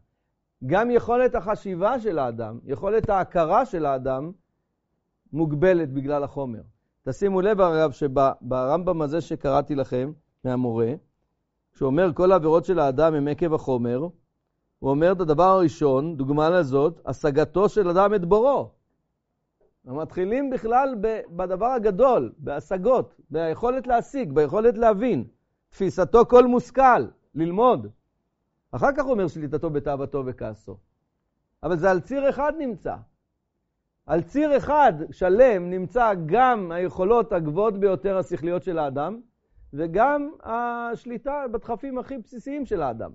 גם 0.66 0.90
יכולת 0.90 1.34
החשיבה 1.34 2.00
של 2.00 2.18
האדם, 2.18 2.58
יכולת 2.64 3.10
ההכרה 3.10 3.66
של 3.66 3.86
האדם, 3.86 4.32
מוגבלת 5.32 5.92
בגלל 5.92 6.24
החומר. 6.24 6.62
תשימו 7.02 7.40
לב, 7.40 7.60
הרב, 7.60 7.90
שברמב"ם 7.90 9.02
הזה 9.02 9.20
שקראתי 9.20 9.74
לכם 9.74 10.12
מהמורה, 10.44 10.92
שאומר 11.72 12.12
כל 12.14 12.32
העבירות 12.32 12.64
של 12.64 12.78
האדם 12.78 13.14
הם 13.14 13.28
עקב 13.28 13.54
החומר, 13.54 14.08
הוא 14.78 14.90
אומר 14.90 15.12
את 15.12 15.20
הדבר 15.20 15.44
הראשון, 15.44 16.16
דוגמה 16.16 16.50
לזאת, 16.50 17.00
השגתו 17.06 17.68
של 17.68 17.88
אדם 17.88 18.14
את 18.14 18.24
בורו. 18.24 18.70
מתחילים 19.84 20.50
בכלל 20.50 20.94
בדבר 21.36 21.66
הגדול, 21.66 22.32
בהשגות, 22.38 23.14
ביכולת 23.30 23.86
להשיג, 23.86 24.32
ביכולת 24.32 24.78
להבין. 24.78 25.24
תפיסתו 25.70 26.26
כל 26.26 26.46
מושכל, 26.46 27.06
ללמוד. 27.34 27.86
אחר 28.72 28.92
כך 28.96 29.04
הוא 29.04 29.12
אומר 29.12 29.28
שליטתו 29.28 29.70
בתאוותו 29.70 30.22
וכעסו. 30.26 30.76
אבל 31.62 31.76
זה 31.76 31.90
על 31.90 32.00
ציר 32.00 32.28
אחד 32.28 32.52
נמצא. 32.58 32.94
על 34.06 34.22
ציר 34.22 34.56
אחד 34.56 34.92
שלם 35.10 35.70
נמצא 35.70 36.12
גם 36.26 36.72
היכולות 36.72 37.32
הגבוהות 37.32 37.80
ביותר 37.80 38.18
השכליות 38.18 38.62
של 38.62 38.78
האדם, 38.78 39.20
וגם 39.72 40.30
השליטה 40.42 41.44
בדחפים 41.52 41.98
הכי 41.98 42.18
בסיסיים 42.18 42.66
של 42.66 42.82
האדם. 42.82 43.10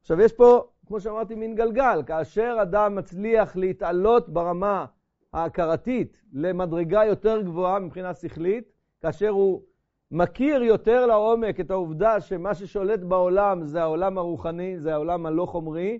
עכשיו 0.00 0.20
יש 0.20 0.32
פה, 0.32 0.64
כמו 0.86 1.00
שאמרתי, 1.00 1.34
מין 1.34 1.54
גלגל. 1.54 2.02
כאשר 2.06 2.58
אדם 2.62 2.94
מצליח 2.94 3.56
להתעלות 3.56 4.28
ברמה 4.28 4.86
ההכרתית 5.32 6.22
למדרגה 6.32 7.04
יותר 7.04 7.40
גבוהה 7.42 7.78
מבחינה 7.78 8.14
שכלית, 8.14 8.72
כאשר 9.00 9.28
הוא 9.28 9.62
מכיר 10.10 10.62
יותר 10.62 11.06
לעומק 11.06 11.60
את 11.60 11.70
העובדה 11.70 12.20
שמה 12.20 12.54
ששולט 12.54 13.00
בעולם 13.00 13.64
זה 13.64 13.82
העולם 13.82 14.18
הרוחני, 14.18 14.78
זה 14.78 14.94
העולם 14.94 15.26
הלא 15.26 15.46
חומרי, 15.46 15.98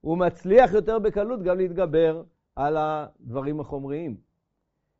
הוא 0.00 0.18
מצליח 0.18 0.72
יותר 0.72 0.98
בקלות 0.98 1.42
גם 1.42 1.58
להתגבר 1.58 2.22
על 2.56 2.76
הדברים 2.78 3.60
החומריים. 3.60 4.16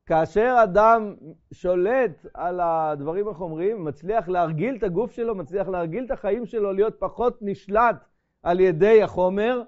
כאשר 0.06 0.56
אדם 0.62 1.14
שולט 1.52 2.26
על 2.34 2.60
הדברים 2.62 3.28
החומריים, 3.28 3.84
מצליח 3.84 4.28
להרגיל 4.28 4.76
את 4.76 4.82
הגוף 4.82 5.12
שלו, 5.12 5.34
מצליח 5.34 5.68
להרגיל 5.68 6.04
את 6.04 6.10
החיים 6.10 6.46
שלו 6.46 6.72
להיות 6.72 6.94
פחות 6.98 7.38
נשלט 7.40 7.96
על 8.42 8.60
ידי 8.60 9.02
החומר, 9.02 9.62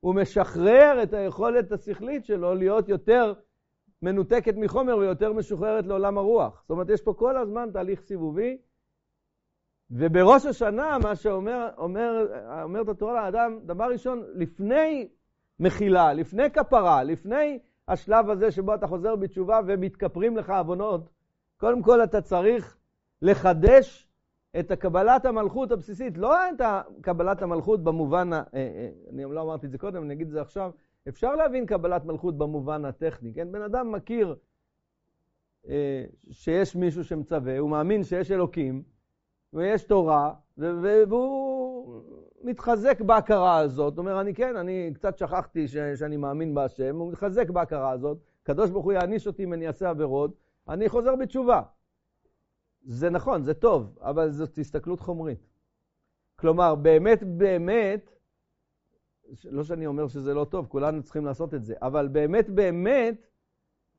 הוא 0.00 0.14
משחרר 0.14 1.00
את 1.02 1.12
היכולת 1.12 1.72
השכלית 1.72 2.24
שלו 2.24 2.54
להיות 2.54 2.88
יותר 2.88 3.32
מנותקת 4.02 4.54
מחומר 4.56 4.96
ויותר 4.96 5.32
משוחררת 5.32 5.86
לעולם 5.86 6.18
הרוח. 6.18 6.62
זאת 6.62 6.70
אומרת, 6.70 6.90
יש 6.90 7.02
פה 7.02 7.14
כל 7.16 7.36
הזמן 7.36 7.68
תהליך 7.72 8.00
סיבובי, 8.00 8.58
ובראש 9.90 10.46
השנה, 10.46 10.98
מה 11.02 11.16
שאומר, 11.16 11.68
אומר, 11.78 12.26
אומרת 12.62 12.88
התורה 12.88 13.24
לאדם, 13.24 13.58
דבר 13.62 13.84
ראשון, 13.84 14.22
לפני 14.34 15.08
מחילה, 15.60 16.12
לפני 16.12 16.50
כפרה, 16.50 17.04
לפני 17.04 17.58
השלב 17.88 18.30
הזה 18.30 18.50
שבו 18.50 18.74
אתה 18.74 18.86
חוזר 18.86 19.16
בתשובה 19.16 19.60
ומתכפרים 19.66 20.36
לך 20.36 20.50
עוונות, 20.50 21.08
קודם 21.56 21.82
כל 21.82 22.04
אתה 22.04 22.20
צריך 22.20 22.76
לחדש 23.22 24.08
את 24.58 24.72
קבלת 24.72 25.24
המלכות 25.24 25.72
הבסיסית, 25.72 26.18
לא 26.18 26.48
את 26.50 26.60
קבלת 27.00 27.42
המלכות 27.42 27.84
במובן, 27.84 28.32
ה... 28.32 28.36
אה, 28.36 28.42
אה, 28.54 28.88
אני 29.10 29.24
לא 29.24 29.42
אמרתי 29.42 29.66
את 29.66 29.70
זה 29.70 29.78
קודם, 29.78 30.02
אני 30.02 30.14
אגיד 30.14 30.26
את 30.26 30.32
זה 30.32 30.40
עכשיו, 30.40 30.70
אפשר 31.08 31.34
להבין 31.36 31.66
קבלת 31.66 32.04
מלכות 32.04 32.38
במובן 32.38 32.84
הטכני, 32.84 33.34
כן? 33.34 33.52
בן 33.52 33.62
אדם 33.62 33.92
מכיר 33.92 34.36
אה, 35.68 36.04
שיש 36.30 36.76
מישהו 36.76 37.04
שמצווה, 37.04 37.58
הוא 37.58 37.70
מאמין 37.70 38.04
שיש 38.04 38.30
אלוקים, 38.30 38.82
ויש 39.52 39.84
תורה, 39.84 40.32
והוא 40.58 42.02
מתחזק 42.42 43.00
בהכרה 43.00 43.58
הזאת. 43.58 43.96
הוא 43.96 44.02
אומר, 44.02 44.20
אני 44.20 44.34
כן, 44.34 44.56
אני 44.56 44.90
קצת 44.94 45.18
שכחתי 45.18 45.68
ש- 45.68 45.76
שאני 45.76 46.16
מאמין 46.16 46.54
בהשם, 46.54 46.96
הוא 46.96 47.12
מתחזק 47.12 47.50
בהכרה 47.50 47.90
הזאת. 47.90 48.18
הקדוש 48.42 48.70
ברוך 48.70 48.84
הוא 48.84 48.92
יעניש 48.92 49.26
אותי 49.26 49.44
אם 49.44 49.52
אני 49.52 49.66
אעשה 49.66 49.90
עבירות, 49.90 50.30
אני 50.68 50.88
חוזר 50.88 51.16
בתשובה. 51.16 51.62
זה 52.84 53.10
נכון, 53.10 53.42
זה 53.42 53.54
טוב, 53.54 53.98
אבל 54.00 54.30
זאת 54.30 54.58
הסתכלות 54.58 55.00
חומרית. 55.00 55.46
כלומר, 56.36 56.74
באמת 56.74 57.22
באמת, 57.22 58.10
לא 59.44 59.64
שאני 59.64 59.86
אומר 59.86 60.08
שזה 60.08 60.34
לא 60.34 60.44
טוב, 60.44 60.66
כולנו 60.66 61.02
צריכים 61.02 61.24
לעשות 61.24 61.54
את 61.54 61.64
זה, 61.64 61.74
אבל 61.82 62.08
באמת 62.08 62.50
באמת, 62.50 63.26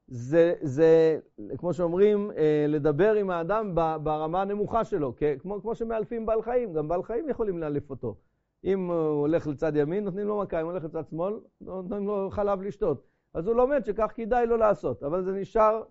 זה, 0.08 0.54
זה 0.62 1.20
כמו 1.58 1.74
שאומרים, 1.74 2.32
אה, 2.32 2.66
לדבר 2.68 3.14
עם 3.14 3.30
האדם 3.30 3.76
ברמה 3.76 4.42
הנמוכה 4.42 4.84
שלו, 4.84 5.14
כמו, 5.40 5.62
כמו 5.62 5.76
שמאלפים 5.76 6.26
בעל 6.26 6.42
חיים, 6.42 6.74
גם 6.74 6.88
בעל 6.88 7.04
חיים 7.04 7.30
יכולים 7.30 7.58
לאלף 7.58 7.90
אותו. 7.90 8.16
אם 8.64 8.88
הוא 8.88 8.96
הולך 8.96 9.48
לצד 9.48 9.76
ימין, 9.76 10.04
נותנים 10.04 10.28
לו 10.28 10.42
מכה, 10.42 10.62
אם 10.62 10.66
הוא 10.66 10.72
הולך 10.72 10.84
לצד 10.84 11.08
שמאל, 11.10 11.34
נותנים 11.62 12.08
לו 12.08 12.30
חלב 12.32 12.62
לשתות. 12.62 13.08
אז 13.34 13.48
הוא 13.48 13.56
לומד 13.56 13.86
שכך 13.86 14.12
כדאי 14.16 14.46
לו 14.46 14.58
לעשות, 14.58 15.04
אבל 15.04 15.24
זה 15.24 15.32
נשאר 15.32 15.84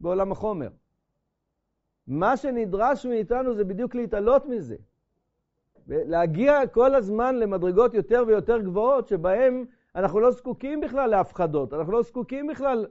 בעולם 0.00 0.32
החומר. 0.32 0.68
מה 2.06 2.36
שנדרש 2.36 3.06
מאיתנו 3.06 3.54
זה 3.54 3.64
בדיוק 3.64 3.94
להתעלות 3.94 4.46
מזה. 4.46 4.76
להגיע 5.86 6.66
כל 6.66 6.94
הזמן 6.94 7.36
למדרגות 7.36 7.94
יותר 7.94 8.24
ויותר 8.26 8.60
גבוהות, 8.60 9.08
שבהן 9.08 9.64
אנחנו 9.94 10.20
לא 10.20 10.30
זקוקים 10.30 10.80
בכלל 10.80 11.10
להפחדות, 11.10 11.74
אנחנו 11.74 11.92
לא 11.92 12.02
זקוקים 12.02 12.46
בכלל, 12.46 12.86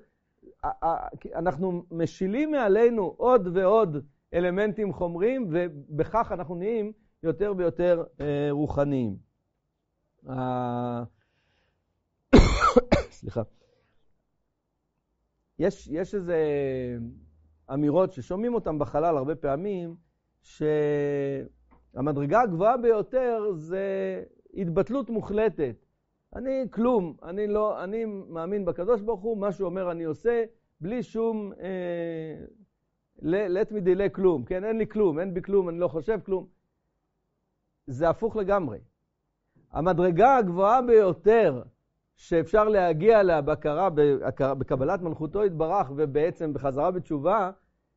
אנחנו 1.36 1.84
משילים 1.92 2.52
מעלינו 2.52 3.14
עוד 3.18 3.58
ועוד 3.58 4.06
אלמנטים 4.34 4.94
חומריים, 4.94 5.48
ובכך 5.52 6.32
אנחנו 6.32 6.56
נהיים 6.56 6.92
יותר 7.24 7.54
ויותר 7.58 8.04
אה, 8.22 8.48
רוחניים. 8.52 9.18
סליחה. 13.20 13.42
יש, 15.60 15.88
יש 15.88 16.16
איזה 16.16 16.38
אמירות 17.74 18.14
ששומעים 18.14 18.54
אותן 18.54 18.80
בחלל 18.80 19.18
הרבה 19.18 19.36
פעמים, 19.36 19.96
שהמדרגה 21.94 22.42
הגבוהה 22.42 22.78
ביותר 22.78 23.52
זה 23.54 24.24
התבטלות 24.54 25.10
מוחלטת. 25.10 25.76
אני 26.36 26.66
כלום, 26.72 27.18
אני 27.24 27.48
לא, 27.48 27.84
אני 27.84 28.06
מאמין 28.06 28.66
בקדוש 28.66 29.02
ברוך 29.02 29.22
הוא, 29.22 29.38
מה 29.38 29.52
שהוא 29.52 29.66
אומר 29.66 29.92
אני 29.92 30.04
עושה, 30.04 30.44
בלי 30.82 31.04
שום 31.04 31.54
אה, 31.54 32.46
let 33.22 33.72
me 33.72 33.86
delay 33.86 34.10
כלום, 34.12 34.46
כן? 34.46 34.64
אין 34.64 34.78
לי 34.78 34.88
כלום, 34.88 35.20
אין 35.20 35.34
בי 35.34 35.42
כלום, 35.42 35.70
אני 35.70 35.80
לא 35.80 35.88
חושב 35.88 36.20
כלום. 36.26 36.48
זה 37.88 38.10
הפוך 38.10 38.36
לגמרי. 38.36 38.80
המדרגה 39.72 40.38
הגבוהה 40.38 40.82
ביותר 40.82 41.64
שאפשר 42.24 42.70
להגיע 42.70 43.42
בהכרה, 43.42 43.90
בקבלת 44.40 45.02
מלכותו 45.02 45.46
יתברך 45.46 45.92
ובעצם 45.96 46.54
בחזרה 46.54 46.92
בתשובה, 46.92 47.52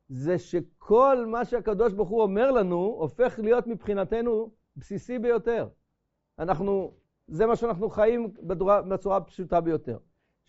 זה 0.09 0.39
שכל 0.39 1.25
מה 1.27 1.45
שהקדוש 1.45 1.93
ברוך 1.93 2.09
הוא 2.09 2.21
אומר 2.21 2.51
לנו 2.51 2.75
הופך 2.75 3.39
להיות 3.39 3.67
מבחינתנו 3.67 4.51
בסיסי 4.77 5.19
ביותר. 5.19 5.67
אנחנו, 6.39 6.93
זה 7.27 7.45
מה 7.45 7.55
שאנחנו 7.55 7.89
חיים 7.89 8.33
בצורה, 8.41 8.81
בצורה 8.81 9.17
הפשוטה 9.17 9.61
ביותר. 9.61 9.97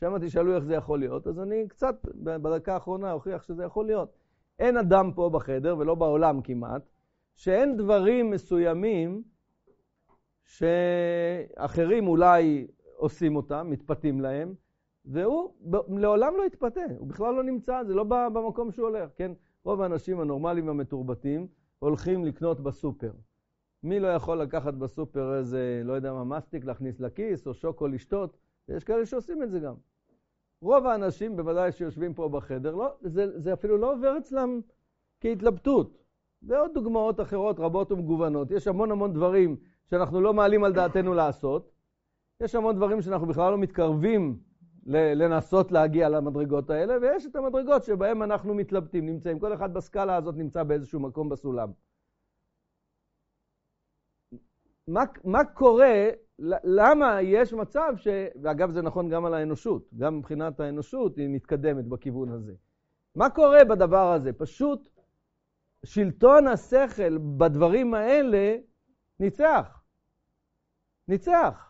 שם 0.01 0.19
תשאלו 0.19 0.55
איך 0.55 0.65
זה 0.65 0.75
יכול 0.75 0.99
להיות, 0.99 1.27
אז 1.27 1.41
אני 1.41 1.69
קצת 1.69 1.97
בדקה 2.25 2.75
האחרונה 2.75 3.13
אוכיח 3.13 3.43
שזה 3.43 3.65
יכול 3.65 3.87
להיות. 3.87 4.13
אין 4.59 4.77
אדם 4.77 5.13
פה 5.15 5.31
בחדר, 5.31 5.79
ולא 5.79 5.95
בעולם 5.95 6.43
כמעט, 6.43 6.83
שאין 7.35 7.77
דברים 7.77 8.31
מסוימים 8.31 9.23
שאחרים 10.45 12.09
אולי 12.09 12.67
עושים 12.99 13.37
אותם, 13.37 13.67
מתפתים 13.71 14.21
להם, 14.21 14.55
והוא 15.05 15.53
לעולם 15.89 16.35
לא 16.37 16.47
יתפתה, 16.47 16.81
הוא 16.99 17.07
בכלל 17.09 17.35
לא 17.35 17.45
נמצא, 17.45 17.85
זה 17.87 17.95
לא 17.95 18.05
במקום 18.05 18.73
שהוא 18.73 18.89
הולך, 18.89 19.11
כן? 19.17 19.33
רוב 19.65 19.81
האנשים 19.81 20.21
הנורמליים 20.21 20.67
והמתורבתים 20.67 21.47
הולכים 21.79 22.25
לקנות 22.25 22.61
בסופר. 22.61 23.13
מי 23.83 24.01
לא 24.01 24.09
יכול 24.09 24.39
לקחת 24.39 24.75
בסופר 24.75 25.39
איזה, 25.39 25.83
לא 25.85 25.93
יודע 25.93 26.13
מה, 26.13 26.25
מסטיק 26.25 26.65
להכניס 26.65 27.01
לכיס, 27.01 27.47
או 27.47 27.55
שוקו 27.55 27.89
לשתות? 27.89 28.37
יש 28.69 28.85
כאלה 28.85 29.07
שעושים 29.07 29.43
את 29.43 29.51
זה 29.51 29.59
גם. 29.61 29.75
רוב 30.63 30.87
האנשים, 30.87 31.37
בוודאי 31.37 31.73
שיושבים 31.73 32.15
פה 32.15 32.29
בחדר, 32.29 32.75
לא, 32.75 32.95
זה, 33.03 33.41
זה 33.41 33.53
אפילו 33.53 33.79
לא 33.79 33.93
עובר 33.93 34.19
אצלם 34.19 34.61
כהתלבטות. 35.21 35.99
ועוד 36.43 36.71
דוגמאות 36.75 37.21
אחרות 37.21 37.61
רבות 37.61 37.93
ומגוונות. 37.93 38.51
יש 38.51 38.69
המון 38.69 38.91
המון 38.91 39.13
דברים 39.13 39.57
שאנחנו 39.91 40.21
לא 40.21 40.35
מעלים 40.35 40.65
על 40.65 40.73
דעתנו 40.73 41.15
לעשות. 41.15 41.71
יש 42.43 42.55
המון 42.55 42.77
דברים 42.77 43.03
שאנחנו 43.03 43.27
בכלל 43.27 43.51
לא 43.51 43.59
מתקרבים 43.59 44.39
לנסות 44.87 45.73
להגיע 45.73 46.09
למדרגות 46.09 46.71
האלה, 46.71 46.95
ויש 47.03 47.27
את 47.27 47.37
המדרגות 47.37 47.85
שבהן 47.85 48.23
אנחנו 48.23 48.55
מתלבטים, 48.55 49.07
נמצאים. 49.07 49.39
כל 49.39 49.55
אחד 49.55 49.75
בסקאלה 49.75 50.17
הזאת 50.17 50.37
נמצא 50.37 50.63
באיזשהו 50.63 51.01
מקום 51.01 51.29
בסולם. 51.29 51.73
מה, 54.89 55.03
מה 55.25 55.45
קורה, 55.45 56.05
למה 56.65 57.23
יש 57.23 57.53
מצב 57.53 57.93
ש... 57.97 58.09
ואגב, 58.43 58.71
זה 58.71 58.83
נכון 58.83 59.09
גם 59.09 59.25
על 59.25 59.35
האנושות, 59.35 59.95
גם 59.99 60.19
מבחינת 60.19 60.61
האנושות 60.61 61.17
היא 61.17 61.29
מתקדמת 61.29 61.85
בכיוון 61.85 62.29
הזה. 62.29 62.53
מה 63.15 63.31
קורה 63.31 63.65
בדבר 63.65 64.13
הזה? 64.13 64.33
פשוט 64.33 64.89
שלטון 65.85 66.47
השכל 66.47 67.19
בדברים 67.19 67.95
האלה 67.95 68.57
ניצח. 69.21 69.83
ניצח. 71.09 71.68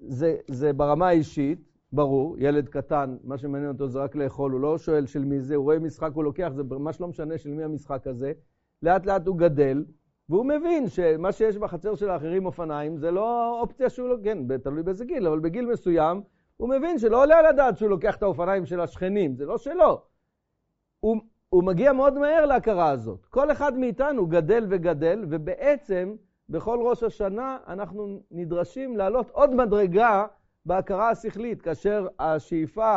זה, 0.00 0.36
זה 0.46 0.72
ברמה 0.72 1.08
האישית, 1.08 1.58
ברור, 1.92 2.36
ילד 2.38 2.68
קטן, 2.68 3.16
מה 3.24 3.38
שמעניין 3.38 3.70
אותו 3.70 3.88
זה 3.88 3.98
רק 3.98 4.16
לאכול, 4.16 4.52
הוא 4.52 4.60
לא 4.60 4.78
שואל 4.78 5.06
של 5.06 5.24
מי 5.24 5.40
זה, 5.40 5.54
הוא 5.54 5.64
רואה 5.64 5.78
משחק, 5.78 6.10
הוא 6.14 6.24
לוקח, 6.24 6.52
זה 6.54 6.62
ממש 6.62 7.00
לא 7.00 7.08
משנה 7.08 7.38
של 7.38 7.50
מי 7.50 7.64
המשחק 7.64 8.06
הזה. 8.06 8.32
לאט 8.82 9.06
לאט 9.06 9.26
הוא 9.26 9.38
גדל, 9.38 9.84
והוא 10.28 10.46
מבין 10.46 10.88
שמה 10.88 11.32
שיש 11.32 11.56
בחצר 11.56 11.94
של 11.94 12.10
האחרים 12.10 12.46
אופניים 12.46 12.96
זה 12.96 13.10
לא 13.10 13.60
אופציה 13.60 13.90
שהוא 13.90 14.08
לא, 14.08 14.16
כן, 14.24 14.58
תלוי 14.58 14.82
באיזה 14.82 15.04
גיל, 15.04 15.26
אבל 15.26 15.40
בגיל 15.40 15.66
מסוים 15.66 16.22
הוא 16.56 16.68
מבין 16.68 16.98
שלא 16.98 17.22
עולה 17.22 17.38
על 17.38 17.46
הדעת 17.46 17.78
שהוא 17.78 17.90
לוקח 17.90 18.16
את 18.16 18.22
האופניים 18.22 18.66
של 18.66 18.80
השכנים, 18.80 19.34
זה 19.34 19.46
לא 19.46 19.58
שלו. 19.58 20.02
הוא, 21.00 21.16
הוא 21.48 21.64
מגיע 21.64 21.92
מאוד 21.92 22.18
מהר 22.18 22.46
להכרה 22.46 22.90
הזאת. 22.90 23.26
כל 23.26 23.52
אחד 23.52 23.78
מאיתנו 23.78 24.26
גדל 24.26 24.66
וגדל, 24.68 25.24
ובעצם 25.30 26.14
בכל 26.48 26.78
ראש 26.82 27.02
השנה 27.02 27.58
אנחנו 27.66 28.22
נדרשים 28.30 28.96
לעלות 28.96 29.30
עוד 29.30 29.54
מדרגה 29.54 30.26
בהכרה 30.66 31.10
השכלית, 31.10 31.62
כאשר 31.62 32.06
השאיפה 32.18 32.92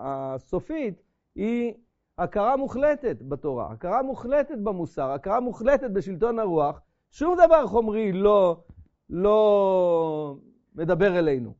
הסופית 0.00 1.02
היא 1.34 1.74
הכרה 2.18 2.56
מוחלטת 2.56 3.22
בתורה, 3.22 3.72
הכרה 3.72 4.02
מוחלטת 4.02 4.58
במוסר, 4.58 5.10
הכרה 5.10 5.40
מוחלטת 5.40 5.90
בשלטון 5.90 6.38
הרוח, 6.38 6.80
שום 7.10 7.36
דבר 7.46 7.66
חומרי 7.66 8.12
לא, 8.12 8.64
לא 9.10 10.36
מדבר 10.74 11.18
אלינו. 11.18 11.54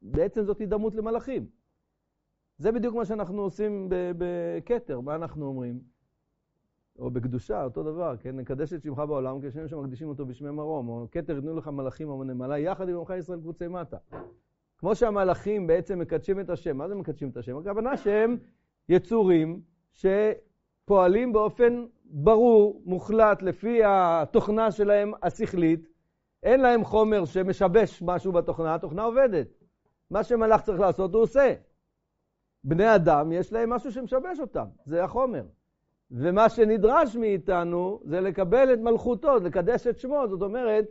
ובעצם 0.00 0.44
זאת 0.44 0.58
הידמות 0.58 0.94
למלאכים. 0.94 1.46
זה 2.58 2.72
בדיוק 2.72 2.94
מה 2.94 3.04
שאנחנו 3.04 3.42
עושים 3.42 3.88
בכתר, 3.90 5.00
מה 5.00 5.14
אנחנו 5.14 5.46
אומרים? 5.46 5.97
או 6.98 7.10
בקדושה, 7.10 7.64
אותו 7.64 7.82
דבר, 7.82 8.16
כן? 8.16 8.36
נקדש 8.36 8.72
את 8.72 8.82
שמך 8.82 8.98
בעולם 8.98 9.38
כשם 9.42 9.68
שמקדישים 9.68 10.08
אותו 10.08 10.26
בשמי 10.26 10.50
מרום, 10.50 10.88
או 10.88 11.06
כתר 11.12 11.38
יתנו 11.38 11.56
לך 11.56 11.68
מלאכים 11.68 12.08
או 12.08 12.24
נמלה, 12.24 12.58
יחד 12.58 12.88
עם 12.88 12.96
עמך 12.96 13.12
ישראל 13.18 13.40
קבוצי 13.40 13.68
מטה. 13.68 13.96
כמו 14.78 14.94
שהמלאכים 14.94 15.66
בעצם 15.66 15.98
מקדשים 15.98 16.40
את 16.40 16.50
השם, 16.50 16.76
מה 16.76 16.88
זה 16.88 16.94
מקדשים 16.94 17.28
את 17.28 17.36
השם? 17.36 17.56
הכוונה 17.56 17.96
שהם 17.96 18.36
יצורים 18.88 19.60
שפועלים 19.90 21.32
באופן 21.32 21.86
ברור, 22.04 22.82
מוחלט, 22.84 23.42
לפי 23.42 23.80
התוכנה 23.84 24.70
שלהם 24.70 25.12
השכלית, 25.22 25.88
אין 26.42 26.60
להם 26.60 26.84
חומר 26.84 27.24
שמשבש 27.24 28.02
משהו 28.02 28.32
בתוכנה, 28.32 28.74
התוכנה 28.74 29.02
עובדת. 29.02 29.46
מה 30.10 30.24
שמלאך 30.24 30.62
צריך 30.62 30.80
לעשות 30.80 31.14
הוא 31.14 31.22
עושה. 31.22 31.54
בני 32.64 32.94
אדם, 32.94 33.32
יש 33.32 33.52
להם 33.52 33.70
משהו 33.70 33.92
שמשבש 33.92 34.40
אותם, 34.40 34.66
זה 34.86 35.04
החומר. 35.04 35.44
ומה 36.10 36.48
שנדרש 36.48 37.16
מאיתנו 37.16 38.00
זה 38.04 38.20
לקבל 38.20 38.74
את 38.74 38.78
מלכותו, 38.78 39.36
לקדש 39.36 39.86
את 39.86 39.98
שמו, 39.98 40.28
זאת 40.28 40.42
אומרת, 40.42 40.86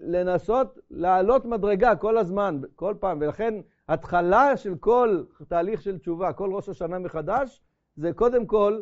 לנסות 0.00 0.78
לעלות 0.90 1.44
מדרגה 1.44 1.96
כל 1.96 2.18
הזמן, 2.18 2.60
כל 2.74 2.94
פעם, 3.00 3.18
ולכן 3.20 3.54
התחלה 3.88 4.56
של 4.56 4.74
כל 4.74 5.24
תהליך 5.48 5.82
של 5.82 5.98
תשובה, 5.98 6.32
כל 6.32 6.50
ראש 6.54 6.68
השנה 6.68 6.98
מחדש, 6.98 7.62
זה 7.96 8.12
קודם 8.12 8.46
כל 8.46 8.80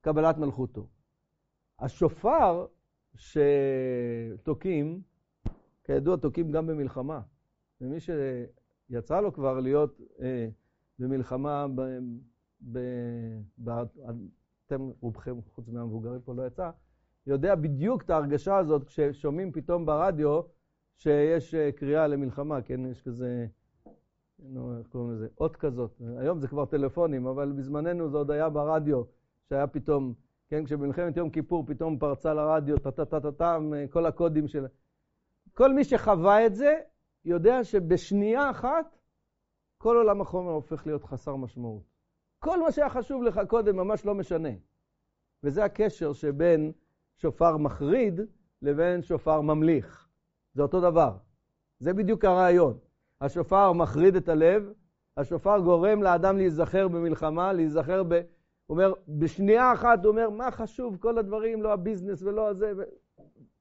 קבלת 0.00 0.38
מלכותו. 0.38 0.86
השופר 1.78 2.66
שתוקעים, 3.14 5.00
כידוע 5.84 6.16
תוקעים 6.16 6.52
גם 6.52 6.66
במלחמה, 6.66 7.20
ומי 7.80 7.96
שיצא 8.00 9.20
לו 9.20 9.32
כבר 9.32 9.60
להיות 9.60 10.00
אה, 10.22 10.48
במלחמה, 10.98 11.66
ב, 12.72 12.78
ב, 13.64 13.70
אתם 14.66 14.90
רובכם, 15.00 15.36
חוץ 15.54 15.68
מהמבוגרים 15.68 16.20
פה 16.20 16.34
לא 16.34 16.46
יצא, 16.46 16.70
יודע 17.26 17.54
בדיוק 17.54 18.02
את 18.02 18.10
ההרגשה 18.10 18.56
הזאת 18.56 18.84
כששומעים 18.84 19.52
פתאום 19.52 19.86
ברדיו 19.86 20.40
שיש 20.96 21.54
אה, 21.54 21.72
קריאה 21.72 22.06
למלחמה, 22.06 22.62
כן, 22.62 22.86
יש 22.86 23.02
כזה, 23.02 23.46
נו, 24.38 24.78
איך 24.78 24.86
קוראים 24.86 25.12
לזה? 25.12 25.28
אות 25.40 25.56
כזאת. 25.56 26.02
היום 26.18 26.40
זה 26.40 26.48
כבר 26.48 26.64
טלפונים, 26.64 27.26
אבל 27.26 27.52
בזמננו 27.52 28.08
זה 28.08 28.16
עוד 28.16 28.30
היה 28.30 28.48
ברדיו, 28.48 29.02
שהיה 29.48 29.66
פתאום, 29.66 30.14
כן, 30.48 30.64
כשבמלחמת 30.64 31.16
יום 31.16 31.30
כיפור 31.30 31.66
פתאום 31.66 31.98
פרצה 31.98 32.34
לרדיו, 32.34 32.78
טה-טה-טה-טם, 32.78 33.72
אה, 33.76 33.84
כל 33.90 34.06
הקודים 34.06 34.48
של... 34.48 34.66
כל 35.54 35.72
מי 35.72 35.84
שחווה 35.84 36.46
את 36.46 36.54
זה, 36.54 36.80
יודע 37.24 37.64
שבשנייה 37.64 38.50
אחת 38.50 38.96
כל 39.78 39.96
עולם 39.96 40.20
החומר 40.20 40.50
הופך 40.50 40.86
להיות 40.86 41.04
חסר 41.04 41.36
משמעות. 41.36 41.89
כל 42.40 42.60
מה 42.60 42.72
שהיה 42.72 42.88
חשוב 42.88 43.22
לך 43.22 43.40
קודם 43.48 43.76
ממש 43.76 44.06
לא 44.06 44.14
משנה. 44.14 44.48
וזה 45.44 45.64
הקשר 45.64 46.12
שבין 46.12 46.72
שופר 47.16 47.56
מחריד 47.56 48.20
לבין 48.62 49.02
שופר 49.02 49.40
ממליך. 49.40 50.08
זה 50.54 50.62
אותו 50.62 50.80
דבר. 50.80 51.16
זה 51.78 51.92
בדיוק 51.92 52.24
הרעיון. 52.24 52.78
השופר 53.20 53.72
מחריד 53.72 54.16
את 54.16 54.28
הלב, 54.28 54.72
השופר 55.16 55.58
גורם 55.58 56.02
לאדם 56.02 56.36
להיזכר 56.36 56.88
במלחמה, 56.88 57.52
להיזכר 57.52 58.02
ב... 58.02 58.12
הוא 58.12 58.22
אומר, 58.76 58.92
בשנייה 59.08 59.72
אחת 59.72 60.04
הוא 60.04 60.10
אומר, 60.10 60.30
מה 60.30 60.50
חשוב 60.50 60.96
כל 60.96 61.18
הדברים, 61.18 61.62
לא 61.62 61.72
הביזנס 61.72 62.22
ולא 62.22 62.48
הזה, 62.48 62.72
ו... 62.76 62.82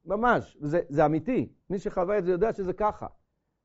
ממש, 0.06 0.58
זה, 0.62 0.82
זה 0.90 1.06
אמיתי. 1.06 1.50
מי 1.70 1.80
שחווה 1.80 2.18
את 2.18 2.26
זה 2.26 2.32
יודע 2.32 2.54
שזה 2.54 2.74
ככה. 2.74 3.08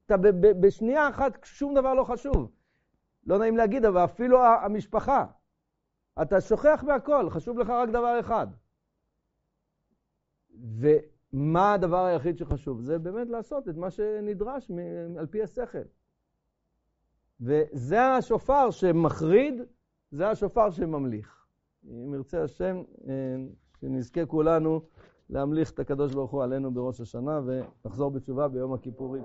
אתה 0.06 0.16
ב, 0.16 0.28
ב, 0.28 0.66
בשנייה 0.66 1.08
אחת 1.08 1.38
שום 1.44 1.74
דבר 1.74 1.94
לא 1.94 2.04
חשוב. 2.04 2.50
לא 3.26 3.38
נעים 3.38 3.56
להגיד, 3.56 3.84
אבל 3.84 4.04
אפילו 4.04 4.44
המשפחה. 4.44 5.26
אתה 6.22 6.40
שוכח 6.40 6.84
מהכל, 6.86 7.30
חשוב 7.30 7.58
לך 7.58 7.70
רק 7.70 7.88
דבר 7.88 8.20
אחד. 8.20 8.46
ומה 10.60 11.72
הדבר 11.72 12.04
היחיד 12.04 12.38
שחשוב? 12.38 12.80
זה 12.80 12.98
באמת 12.98 13.28
לעשות 13.28 13.68
את 13.68 13.76
מה 13.76 13.90
שנדרש 13.90 14.70
על 15.18 15.26
פי 15.26 15.42
השכל. 15.42 15.78
וזה 17.40 18.02
השופר 18.02 18.70
שמחריד, 18.70 19.54
זה 20.10 20.28
השופר 20.28 20.70
שממליך. 20.70 21.46
אם 21.84 22.14
ירצה 22.14 22.42
השם, 22.42 22.82
אה, 23.08 23.36
שנזכה 23.80 24.26
כולנו 24.26 24.80
להמליך 25.30 25.70
את 25.70 25.78
הקדוש 25.78 26.14
ברוך 26.14 26.30
הוא 26.30 26.42
עלינו 26.42 26.74
בראש 26.74 27.00
השנה 27.00 27.40
ונחזור 27.44 28.10
בתשובה 28.10 28.48
ביום 28.48 28.72
הכיפורים. 28.72 29.24